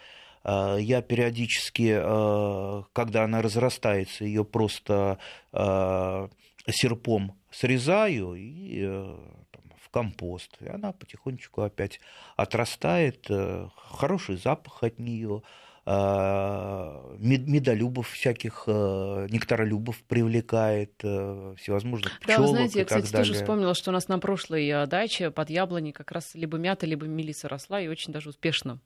[0.45, 1.93] Я периодически,
[2.91, 5.17] когда она разрастается, ее просто
[6.71, 9.17] серпом срезаю и э,
[9.51, 10.57] там, в компост.
[10.61, 11.99] И она потихонечку опять
[12.35, 13.25] отрастает.
[13.29, 15.43] Э, хороший запах от нее
[15.85, 23.91] э, медолюбов всяких, нектаролюбов привлекает, всевозможных пчелок Да, вы знаете, я, кстати, тоже вспомнила, что
[23.91, 27.87] у нас на прошлой даче под яблони как раз либо мята, либо мелиса росла, и
[27.87, 28.79] очень даже успешно.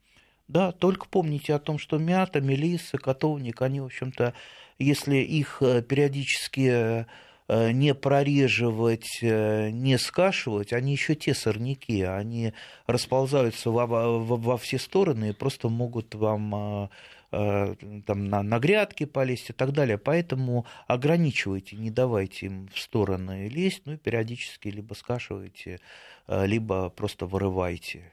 [0.48, 4.32] Да, только помните о том, что мята, мелиса, котовник, они, в общем-то,
[4.78, 7.06] если их периодически
[7.48, 12.52] не прореживать, э, не скашивать, они еще те сорняки, они
[12.86, 16.90] расползаются во, во, во все стороны и просто могут вам
[17.30, 17.74] э,
[18.06, 19.98] там, на, на грядки полезть и так далее.
[19.98, 25.80] Поэтому ограничивайте, не давайте им в стороны лезть, ну и периодически либо скашивайте,
[26.26, 28.12] либо просто вырывайте.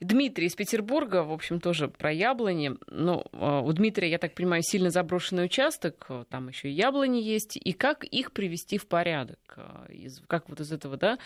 [0.00, 2.72] Дмитрий из Петербурга, в общем, тоже про яблони.
[2.88, 7.56] Ну, а, у Дмитрия, я так понимаю, сильно заброшенный участок, там еще и яблони есть.
[7.56, 9.38] И как их привести в порядок?
[9.56, 9.86] А,
[10.26, 11.18] как вот из этого, да,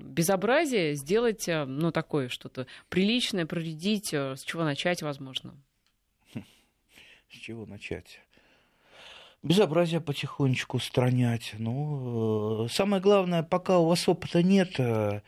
[0.00, 4.12] безобразия сделать, ну, такое что-то приличное, проредить?
[4.12, 5.54] С чего начать, возможно?
[6.34, 8.20] С чего начать?
[9.44, 11.54] безобразие потихонечку устранять.
[11.58, 15.20] Ну, э, самое главное, пока у вас опыта нет, э,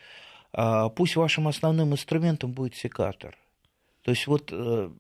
[0.97, 3.37] пусть вашим основным инструментом будет секатор.
[4.03, 4.91] То есть вот э,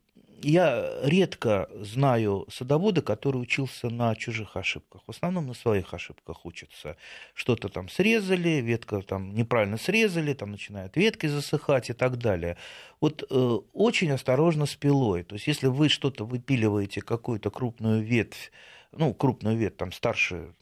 [0.42, 5.02] я редко знаю садовода, который учился на чужих ошибках.
[5.06, 6.96] В основном на своих ошибках учатся.
[7.34, 12.56] Что-то там срезали, ветка там неправильно срезали, там начинают ветки засыхать и так далее.
[13.00, 15.22] Вот э, очень осторожно с пилой.
[15.22, 18.52] То есть если вы что-то выпиливаете, какую-то крупную ветвь,
[18.92, 20.52] ну, крупную ветвь, там, старше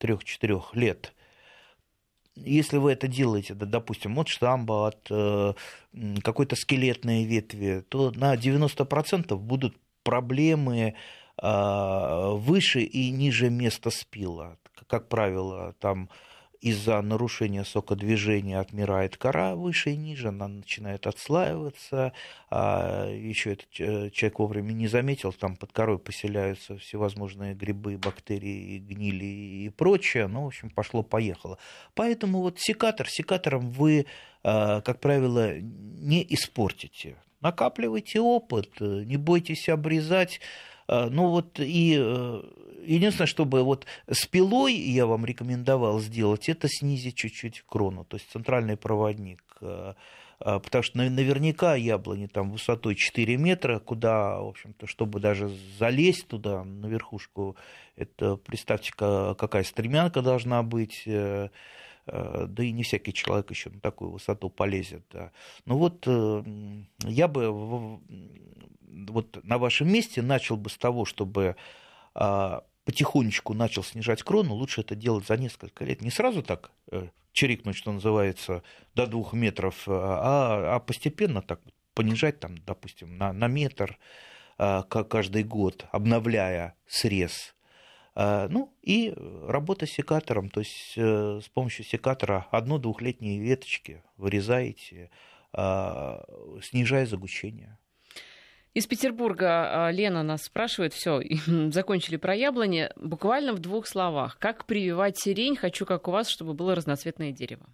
[0.00, 1.14] 3-4 лет,
[2.36, 5.54] если вы это делаете, допустим, от штамба, от э,
[6.22, 10.94] какой-то скелетной ветви, то на 90% будут проблемы
[11.42, 14.58] э, выше и ниже места спила.
[14.88, 16.08] Как правило, там
[16.64, 22.14] из-за нарушения сокодвижения отмирает кора выше и ниже, она начинает отслаиваться,
[22.48, 29.26] а еще этот человек вовремя не заметил, там под корой поселяются всевозможные грибы, бактерии, гнили
[29.26, 31.58] и прочее, ну, в общем, пошло-поехало.
[31.92, 34.06] Поэтому вот секатор, секатором вы,
[34.42, 37.16] а, как правило, не испортите.
[37.42, 40.40] Накапливайте опыт, не бойтесь обрезать,
[40.88, 42.42] ну вот и э,
[42.84, 48.30] единственное, чтобы вот с пилой я вам рекомендовал сделать, это снизить чуть-чуть крону, то есть
[48.30, 49.42] центральный проводник.
[50.40, 56.28] А, потому что наверняка яблони там высотой 4 метра, куда, в общем-то, чтобы даже залезть
[56.28, 57.56] туда, на верхушку,
[57.96, 61.48] это, представьте, какая стремянка должна быть, э, э,
[62.06, 65.04] да и не всякий человек еще на такую высоту полезет.
[65.10, 65.32] Да.
[65.64, 66.44] Ну вот э,
[67.04, 68.00] я бы
[69.10, 71.56] вот на вашем месте начал бы с того, чтобы
[72.14, 76.02] а, потихонечку начал снижать крону, лучше это делать за несколько лет.
[76.02, 78.62] Не сразу так э, чирикнуть, что называется,
[78.94, 81.60] до двух метров, а, а постепенно так
[81.94, 83.98] понижать, там, допустим, на, на метр
[84.56, 87.53] каждый год, обновляя срез.
[88.14, 89.14] А, ну и
[89.46, 95.10] работа с секатором, то есть э, с помощью секатора одно-двухлетние веточки вырезаете,
[96.62, 97.78] снижая загущение.
[98.74, 101.22] Из Петербурга а, Лена нас спрашивает, все,
[101.70, 102.90] закончили про яблони.
[102.96, 104.36] Буквально в двух словах.
[104.40, 105.54] Как прививать сирень?
[105.54, 107.66] Хочу, как у вас, чтобы было разноцветное дерево.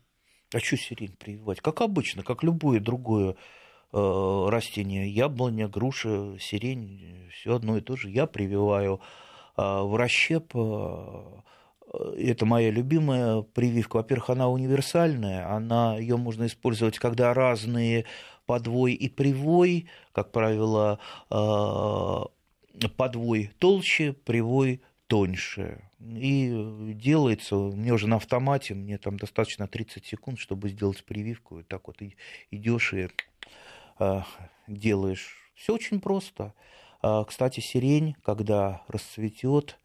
[0.52, 1.62] А что сирень прививать?
[1.62, 3.36] Как обычно, как любое другое
[3.92, 5.08] э, растение.
[5.08, 8.10] Яблоня, груша, сирень, все одно и то же.
[8.10, 10.52] Я прививаю э, в расщеп.
[10.54, 13.96] Э, это моя любимая прививка.
[13.96, 18.04] Во-первых, она универсальная, она, ее можно использовать, когда разные
[18.46, 20.98] подвой и привой, как правило,
[21.30, 25.82] э, подвой толще, привой тоньше.
[26.00, 31.60] И делается, мне уже на автомате, мне там достаточно 30 секунд, чтобы сделать прививку.
[31.60, 31.98] И так вот
[32.50, 33.08] идешь и
[34.66, 35.36] делаешь.
[35.54, 36.54] Все очень просто.
[37.00, 39.78] Кстати, сирень, когда расцветет,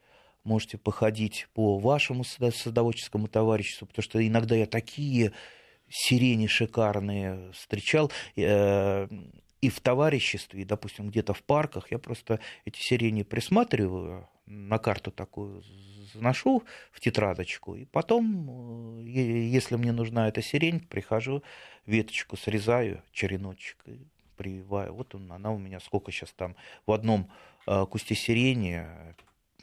[0.43, 5.33] можете походить по вашему садоводческому товариществу, потому что иногда я такие
[5.89, 9.07] сирени шикарные встречал э,
[9.61, 11.91] и в товариществе, и, допустим, где-то в парках.
[11.91, 15.63] Я просто эти сирени присматриваю, на карту такую
[16.13, 21.43] заношу в тетрадочку, и потом, э, если мне нужна эта сирень, прихожу,
[21.85, 24.05] веточку срезаю, череночек, и
[24.35, 24.93] прививаю.
[24.93, 26.55] Вот он, она у меня сколько сейчас там
[26.85, 27.31] в одном
[27.67, 28.85] э, кусте сирени,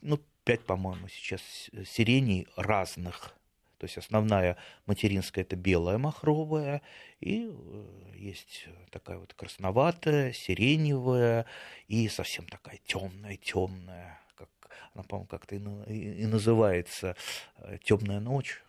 [0.00, 1.42] ну, пять, по-моему, сейчас
[1.86, 3.34] сиреней разных.
[3.78, 4.56] То есть основная
[4.86, 6.82] материнская это белая махровая,
[7.18, 11.46] и э, есть такая вот красноватая, сиреневая
[11.88, 14.48] и совсем такая темная, темная, как
[14.94, 17.16] она, по-моему, как-то и называется
[17.58, 18.62] э, темная ночь.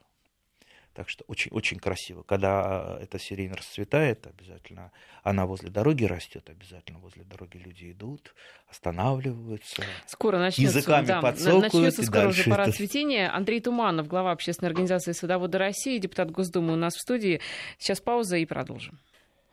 [0.93, 2.21] Так что очень, очень красиво.
[2.21, 4.91] Когда эта сирень расцветает, обязательно
[5.23, 8.35] она возле дороги растет, обязательно возле дороги люди идут,
[8.69, 9.83] останавливаются.
[10.05, 13.33] Скоро начнется, языками да, начнется скоро уже пора цветения.
[13.33, 17.41] Андрей Туманов, глава общественной организации «Садоводы России», депутат Госдумы у нас в студии.
[17.79, 18.99] Сейчас пауза и продолжим.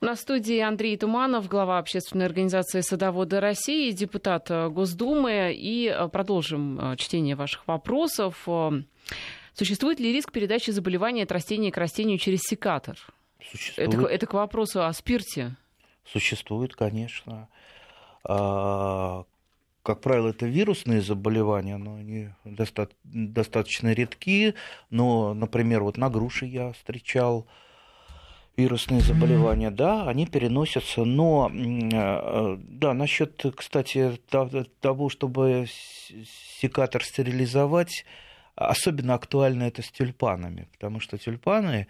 [0.02, 5.54] На студии Андрей Туманов, глава общественной организации «Садоводы России», депутат Госдумы.
[5.54, 8.46] И продолжим э, чтение ваших вопросов.
[9.60, 12.96] Существует ли риск передачи заболевания от растения к растению через секатор?
[13.44, 13.92] Существует.
[13.92, 15.54] Это, это к вопросу о спирте.
[16.10, 17.46] Существует, конечно.
[18.24, 19.24] А,
[19.82, 24.54] как правило, это вирусные заболевания, но они доста- достаточно редки.
[24.88, 27.46] Но, например, вот на груши я встречал
[28.56, 34.18] вирусные заболевания, да, они переносятся, но а, да, насчет, кстати,
[34.80, 35.66] того, чтобы
[36.62, 38.06] секатор стерилизовать,
[38.54, 41.86] Особенно актуально это с тюльпанами, потому что тюльпаны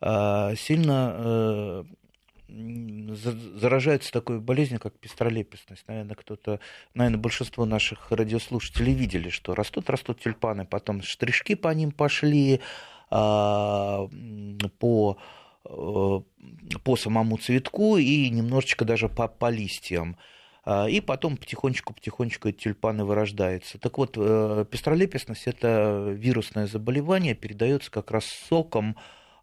[0.00, 1.84] а, сильно э,
[2.48, 5.86] заражаются такой болезнью, как пестролепестность.
[5.88, 6.60] Наверное, кто-то,
[6.94, 12.60] наверное, большинство наших радиослушателей видели, что растут, растут тюльпаны, потом штришки по ним пошли,
[13.10, 14.08] а,
[14.78, 15.18] по,
[15.64, 16.20] э,
[16.84, 20.16] по самому цветку и немножечко даже по, по листьям.
[20.64, 23.78] А, и потом потихонечку-потихонечку эти тюльпаны вырождаются.
[23.78, 28.96] Так вот, э, пестролепестность– это вирусное заболевание, передается как раз соком,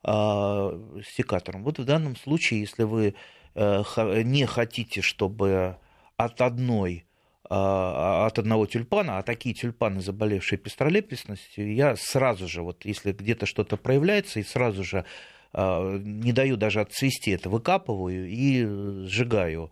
[0.03, 0.73] а,
[1.15, 1.63] секатором.
[1.63, 3.13] Вот в данном случае, если вы
[3.53, 3.83] э,
[4.23, 5.77] не хотите, чтобы
[6.17, 7.05] от одной
[7.47, 13.45] а, от одного тюльпана, а такие тюльпаны, заболевшие пестролепестностью, я сразу же, вот если где-то
[13.45, 15.05] что-то проявляется, и сразу же
[15.53, 18.63] не даю даже отцвести это, выкапываю и
[19.05, 19.69] сжигаю.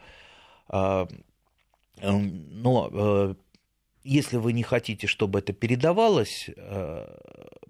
[2.02, 3.36] Эм, но э,
[4.04, 7.08] если вы не хотите, чтобы это передавалось, э,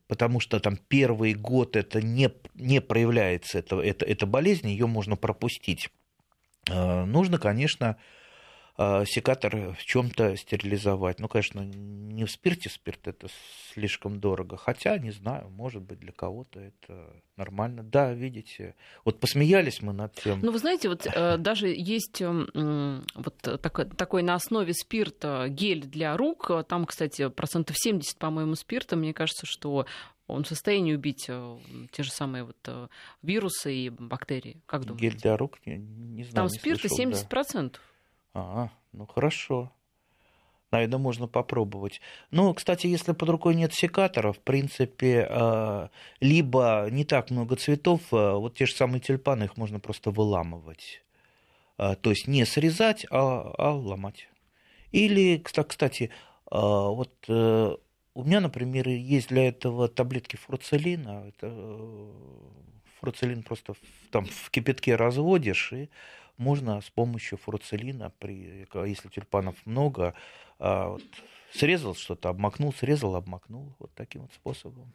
[0.07, 5.15] потому что там первый год это не, не проявляется, это, это, это болезнь, ее можно
[5.15, 5.89] пропустить,
[6.69, 7.97] э, нужно, конечно,
[9.05, 11.19] секатор в чем-то стерилизовать.
[11.19, 13.27] Ну, конечно, не в спирте, спирт это
[13.73, 14.55] слишком дорого.
[14.55, 17.83] Хотя, не знаю, может быть, для кого-то это нормально.
[17.83, 20.39] Да, видите, вот посмеялись мы над тем.
[20.41, 25.85] Ну, вы знаете, вот э, даже есть э, вот такой, такой на основе спирта гель
[25.85, 26.49] для рук.
[26.67, 28.95] Там, кстати, процентов 70, по-моему, спирта.
[28.95, 29.85] Мне кажется, что
[30.27, 31.57] он в состоянии убить э,
[31.91, 32.87] те же самые вот э,
[33.23, 34.61] вирусы и бактерии.
[34.65, 35.09] Как думаете?
[35.09, 35.57] Гель для рук?
[35.65, 36.35] Не, не знаю.
[36.35, 37.71] Там не спирта слышал, 70%.
[37.71, 37.79] Да.
[38.33, 39.71] А, ну хорошо.
[40.71, 41.99] Наверное, можно попробовать.
[42.29, 48.01] Ну, кстати, если под рукой нет секатора, в принципе, а, либо не так много цветов,
[48.11, 51.01] а, вот те же самые тюльпаны, их можно просто выламывать.
[51.77, 54.29] А, то есть не срезать, а, а ломать.
[54.91, 56.11] Или, кстати,
[56.51, 57.75] вот э,
[58.15, 61.25] у меня, например, есть для этого таблетки фруцелина.
[61.27, 62.11] Это э,
[62.99, 63.75] фруцелин просто
[64.11, 65.89] там в кипятке разводишь и
[66.39, 70.15] можно с помощью фуруцелина, при, если тюльпанов много,
[70.57, 71.03] а, вот,
[71.53, 73.73] срезал что-то, обмакнул, срезал, обмакнул.
[73.79, 74.91] Вот таким вот способом.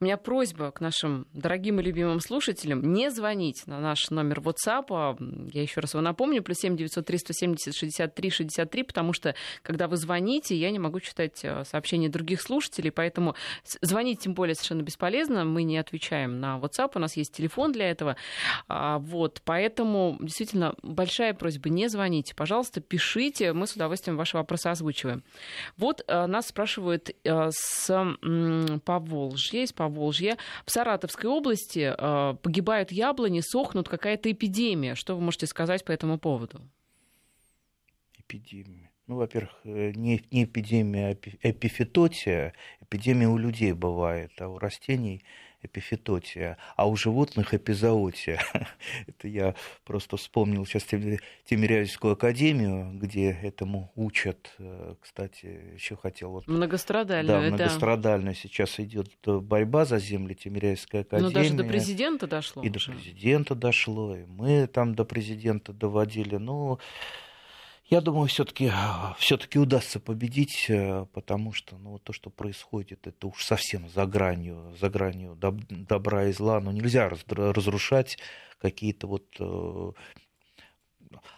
[0.00, 5.50] У меня просьба к нашим дорогим и любимым слушателям не звонить на наш номер WhatsApp.
[5.52, 9.96] Я еще раз его напомню, плюс 7 903 170 63 63, потому что, когда вы
[9.96, 13.34] звоните, я не могу читать а, сообщения других слушателей, поэтому
[13.80, 15.44] звонить тем более совершенно бесполезно.
[15.44, 18.16] Мы не отвечаем на WhatsApp, у нас есть телефон для этого.
[18.68, 24.68] А, вот, поэтому действительно большая просьба, не звоните, пожалуйста, пишите, мы с удовольствием ваши вопросы
[24.68, 25.24] озвучиваем.
[25.76, 28.16] Вот нас спрашивают с
[28.84, 30.36] Поволжья из Поволжья.
[30.64, 34.94] В Саратовской области э, погибают яблони, сохнут, какая-то эпидемия.
[34.94, 36.60] Что вы можете сказать по этому поводу?
[38.18, 38.90] Эпидемия.
[39.06, 42.54] Ну, во-первых, э, не, не эпидемия, а эпифитотия.
[42.80, 45.22] Эпидемия у людей бывает, а у растений
[45.62, 48.40] эпифитотия, а у животных эпизоотия.
[49.06, 49.54] Это я
[49.84, 54.52] просто вспомнил сейчас Тимирязевскую академию, где этому учат.
[54.58, 56.30] Э, кстати, еще хотел...
[56.30, 57.56] Вот, многострадальную, да.
[57.56, 58.34] многострадальную.
[58.34, 58.40] Да.
[58.40, 61.28] Сейчас идет борьба за земли Тимирязевской академии.
[61.28, 62.62] Ну, даже до президента дошло.
[62.62, 62.92] И уже.
[62.92, 66.36] до президента дошло, и мы там до президента доводили.
[66.36, 66.78] Ну,
[67.88, 68.70] я думаю, все-таки
[69.18, 74.76] все-таки удастся победить, э, потому что ну, то, что происходит, это уж совсем за гранью,
[74.78, 76.60] за гранью добра и зла.
[76.60, 78.18] Но нельзя разрушать
[78.58, 79.92] какие-то вот э,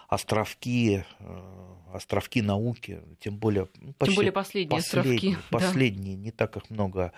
[0.09, 5.51] островки, э, островки науки, тем более, ну, почти, тем более последние, последние островки.
[5.51, 6.23] Последние, да.
[6.23, 7.13] не так их много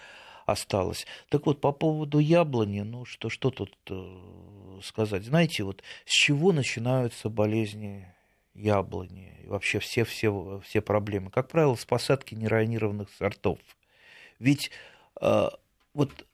[0.45, 1.07] осталось.
[1.31, 3.75] Так вот, по поводу яблони, ну что, что тут
[4.85, 5.25] сказать?
[5.25, 8.13] Знаете, вот с чего начинаются болезни
[8.55, 11.31] яблони, и вообще все, все, все проблемы.
[11.31, 13.59] Как правило, с посадки нерайонированных сортов.
[14.39, 14.71] Ведь
[15.21, 15.49] э,
[15.95, 16.27] вот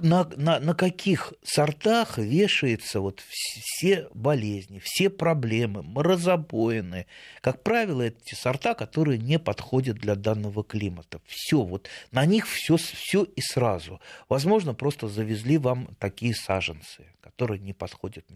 [0.00, 7.06] на, на, на каких сортах вешаются вот все болезни, все проблемы, морозобоины.
[7.40, 11.20] Как правило, эти сорта, которые не подходят для данного климата.
[11.24, 14.00] Все, вот на них все, все и сразу.
[14.28, 18.26] Возможно, просто завезли вам такие саженцы, которые не подходят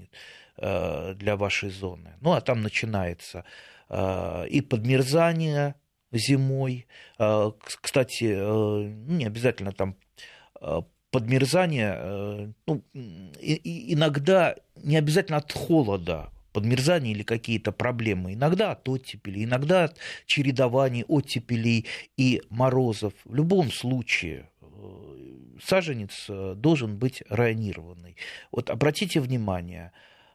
[0.56, 2.14] э, для вашей зоны.
[2.20, 3.44] Ну, а там начинается
[3.88, 5.74] э, и подмерзание
[6.10, 6.86] зимой.
[7.18, 9.96] Э, кстати, не обязательно там
[11.10, 12.82] подмерзание, э, ну,
[13.42, 18.34] иногда не обязательно от холода, подмерзание или какие-то проблемы.
[18.34, 19.96] Иногда от оттепели, иногда от
[20.26, 21.86] чередования оттепелей
[22.16, 23.12] и морозов.
[23.24, 24.66] В любом случае э,
[25.62, 28.16] саженец э, должен быть районированный.
[28.50, 29.92] Вот обратите внимание,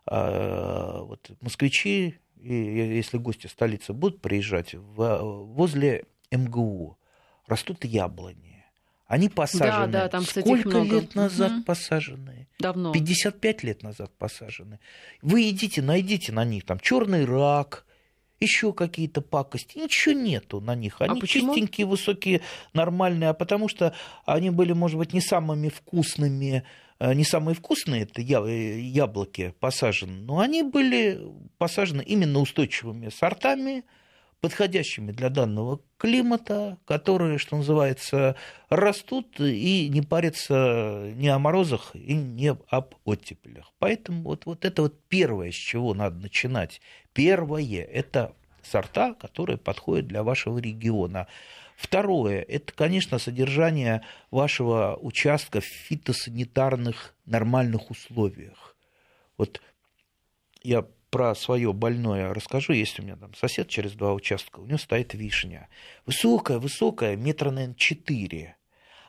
[0.07, 6.99] вот москвичи, если гости столицы будут приезжать, возле МГУ
[7.47, 8.54] растут яблони
[9.07, 9.91] они посажены.
[9.91, 10.95] Да, да, там, кстати, Сколько много.
[10.95, 11.63] лет назад угу.
[11.63, 12.47] посажены?
[12.59, 12.91] Давно.
[12.91, 14.79] 55 лет назад посажены.
[15.21, 17.85] Вы идите, найдите на них там черный рак,
[18.39, 19.77] еще какие-то пакости.
[19.77, 21.01] Ничего нету на них.
[21.01, 22.41] Они а чистенькие, высокие,
[22.73, 23.29] нормальные.
[23.29, 23.93] А потому что
[24.25, 26.63] они были, может быть, не самыми вкусными,
[26.99, 31.21] э, не самые вкусные это яблоки посажены, но они были
[31.57, 33.83] посажены именно устойчивыми сортами,
[34.45, 38.35] подходящими для данного климата, которые, что называется,
[38.69, 43.73] растут и не парятся ни о морозах и не об оттепелях.
[43.79, 46.79] Поэтому вот, вот это вот первое, с чего надо начинать.
[47.13, 51.25] Первое– это сорта, которые подходят для вашего региона.
[51.75, 58.75] Второе– это, конечно, содержание вашего участка в фитосанитарных нормальных условиях.
[59.37, 59.59] Вот
[60.61, 60.85] я
[61.15, 62.73] про свое больное расскажу.
[62.73, 65.69] Есть у меня там сосед через два участка, у него стоит вишня.
[66.05, 68.57] Высокая, высокая, метра, наверное, четыре.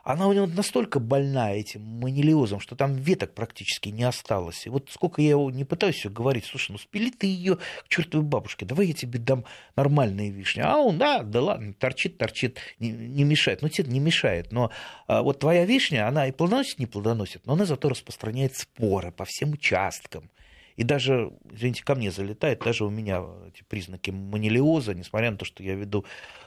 [0.04, 4.64] Она у него настолько больная этим манилиозом, что там веток практически не осталось.
[4.66, 7.88] И вот сколько я его не пытаюсь все говорить, слушай, ну спили ты ее к
[7.88, 9.44] чертовой бабушке, давай я тебе дам
[9.74, 10.60] нормальные вишни.
[10.60, 13.62] А он, да, да ладно, торчит, торчит, не, не мешает.
[13.62, 14.52] Ну, тебе не мешает.
[14.52, 14.70] Но
[15.08, 19.24] а, вот твоя вишня, она и плодоносит, не плодоносит, но она зато распространяет споры по
[19.24, 20.30] всем участкам.
[20.76, 25.44] И даже, извините, ко мне залетает, даже у меня эти признаки манилиоза, несмотря на то,
[25.44, 26.04] что я веду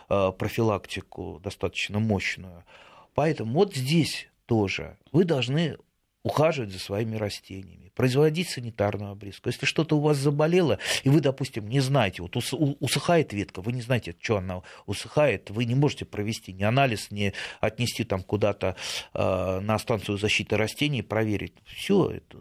[0.09, 2.63] э, профилактику достаточно мощную.
[3.15, 5.77] Поэтому вот здесь тоже вы должны
[6.23, 9.49] ухаживать за своими растениями, производить санитарную обрезку.
[9.49, 13.81] Если что-то у вас заболело, и вы, допустим, не знаете, вот усыхает ветка, вы не
[13.81, 18.75] знаете, что она усыхает, вы не можете провести ни анализ, ни отнести там куда-то
[19.13, 21.53] э, на станцию защиты растений, проверить.
[21.65, 22.37] Все, это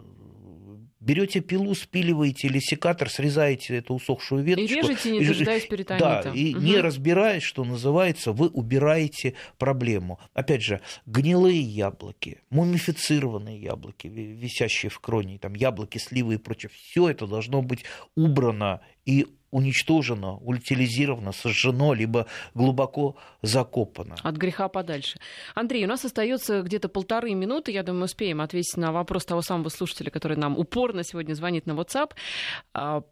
[0.99, 4.73] берете пилу, спиливаете или секатор, срезаете эту усохшую веточку.
[4.73, 6.21] И режете, не дожидаясь перитонита.
[6.25, 6.63] Да, и угу.
[6.63, 10.19] не разбираясь, что называется, вы убираете проблему.
[10.33, 17.09] Опять же, гнилые яблоки, мумифицированные яблоки, висящие в кроне, там яблоки, сливы и прочее, все
[17.09, 17.85] это должно быть
[18.15, 24.15] убрано и уничтожено, утилизировано, сожжено, либо глубоко закопано.
[24.23, 25.19] От греха подальше.
[25.55, 27.71] Андрей, у нас остается где-то полторы минуты.
[27.71, 31.71] Я думаю, успеем ответить на вопрос того самого слушателя, который нам упорно сегодня звонит на
[31.71, 32.11] WhatsApp.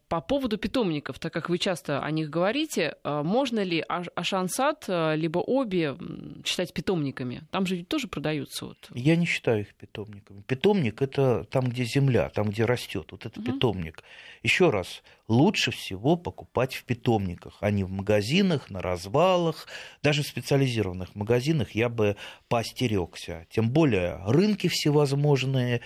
[0.10, 3.84] По поводу питомников, так как вы часто о них говорите, а, можно ли
[4.16, 5.98] Ашансат а, либо обе
[6.46, 7.42] считать питомниками?
[7.52, 8.68] Там же ведь тоже продаются.
[8.68, 8.78] Вот.
[8.94, 10.44] Я не считаю их питомниками.
[10.48, 13.08] Питомник это там, где земля, там, где растет.
[13.12, 13.52] Вот это угу.
[13.52, 14.02] питомник.
[14.44, 19.68] Еще раз, лучше всего покупать в питомниках, а не в магазинах, на развалах.
[20.04, 22.16] Даже в специализированных магазинах я бы
[22.48, 23.46] поостерегся.
[23.50, 25.82] Тем более рынки всевозможные.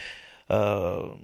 [0.47, 1.15] Э,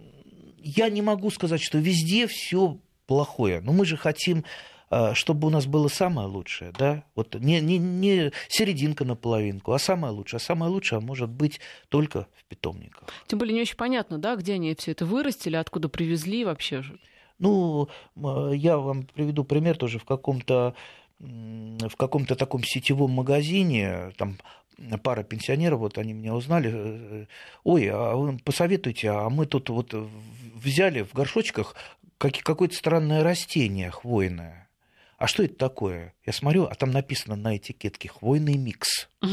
[0.59, 3.61] я не могу сказать, что везде все плохое.
[3.61, 4.43] Но мы же хотим
[4.89, 9.73] а, чтобы у нас было самое лучшее, да, вот не, не, не серединка на половинку,
[9.73, 10.37] а самое лучшее.
[10.37, 13.09] А самое лучшее может быть только в питомниках.
[13.27, 16.83] Тем более не очень понятно, да, где они все это вырастили, откуда привезли вообще.
[17.37, 20.73] Ну, я вам приведу пример тоже в каком-то
[21.19, 24.37] в каком-то таком сетевом магазине, там
[25.01, 27.25] пара пенсионеров, вот они меня узнали, э,
[27.63, 29.95] ой, а вы посоветуйте, а мы тут вот
[30.53, 31.75] взяли в горшочках
[32.17, 34.67] какое-то странное растение хвойное
[35.17, 36.13] а что это такое?
[36.27, 39.09] Я смотрю, а там написано на этикетке хвойный микс.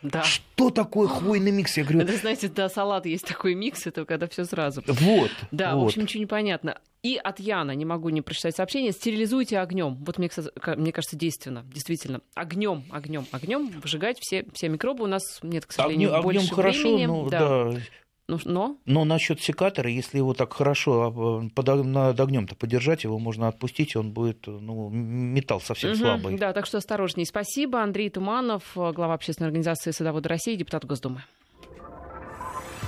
[0.00, 0.22] Да.
[0.22, 1.76] Что такое хвойный микс?
[1.76, 2.02] Я говорю...
[2.02, 4.80] Это, знаете, да, салат есть такой микс, это когда все сразу.
[4.86, 5.32] Вот.
[5.50, 5.82] Да, вот.
[5.82, 6.80] в общем, ничего не понятно.
[7.02, 9.96] И от Яна, не могу не прочитать сообщение, стерилизуйте огнем.
[10.04, 10.30] Вот мне,
[10.76, 12.20] мне кажется, действенно, действительно.
[12.34, 15.02] Огнем, огнем, огнем выжигать все, все микробы.
[15.02, 17.06] У нас нет, к сожалению, огнем, больше огнем хорошо, времени.
[17.06, 17.70] Ну, да.
[17.72, 17.80] да.
[18.28, 18.76] Ну, но?
[18.84, 23.94] Но насчет секатора, если его так хорошо а, под, над огнем-то подержать, его можно отпустить,
[23.94, 26.36] и он будет, ну, металл совсем угу, слабый.
[26.36, 27.24] Да, так что осторожней.
[27.24, 27.82] Спасибо.
[27.82, 31.22] Андрей Туманов, глава общественной организации «Садоводы России», депутат Госдумы.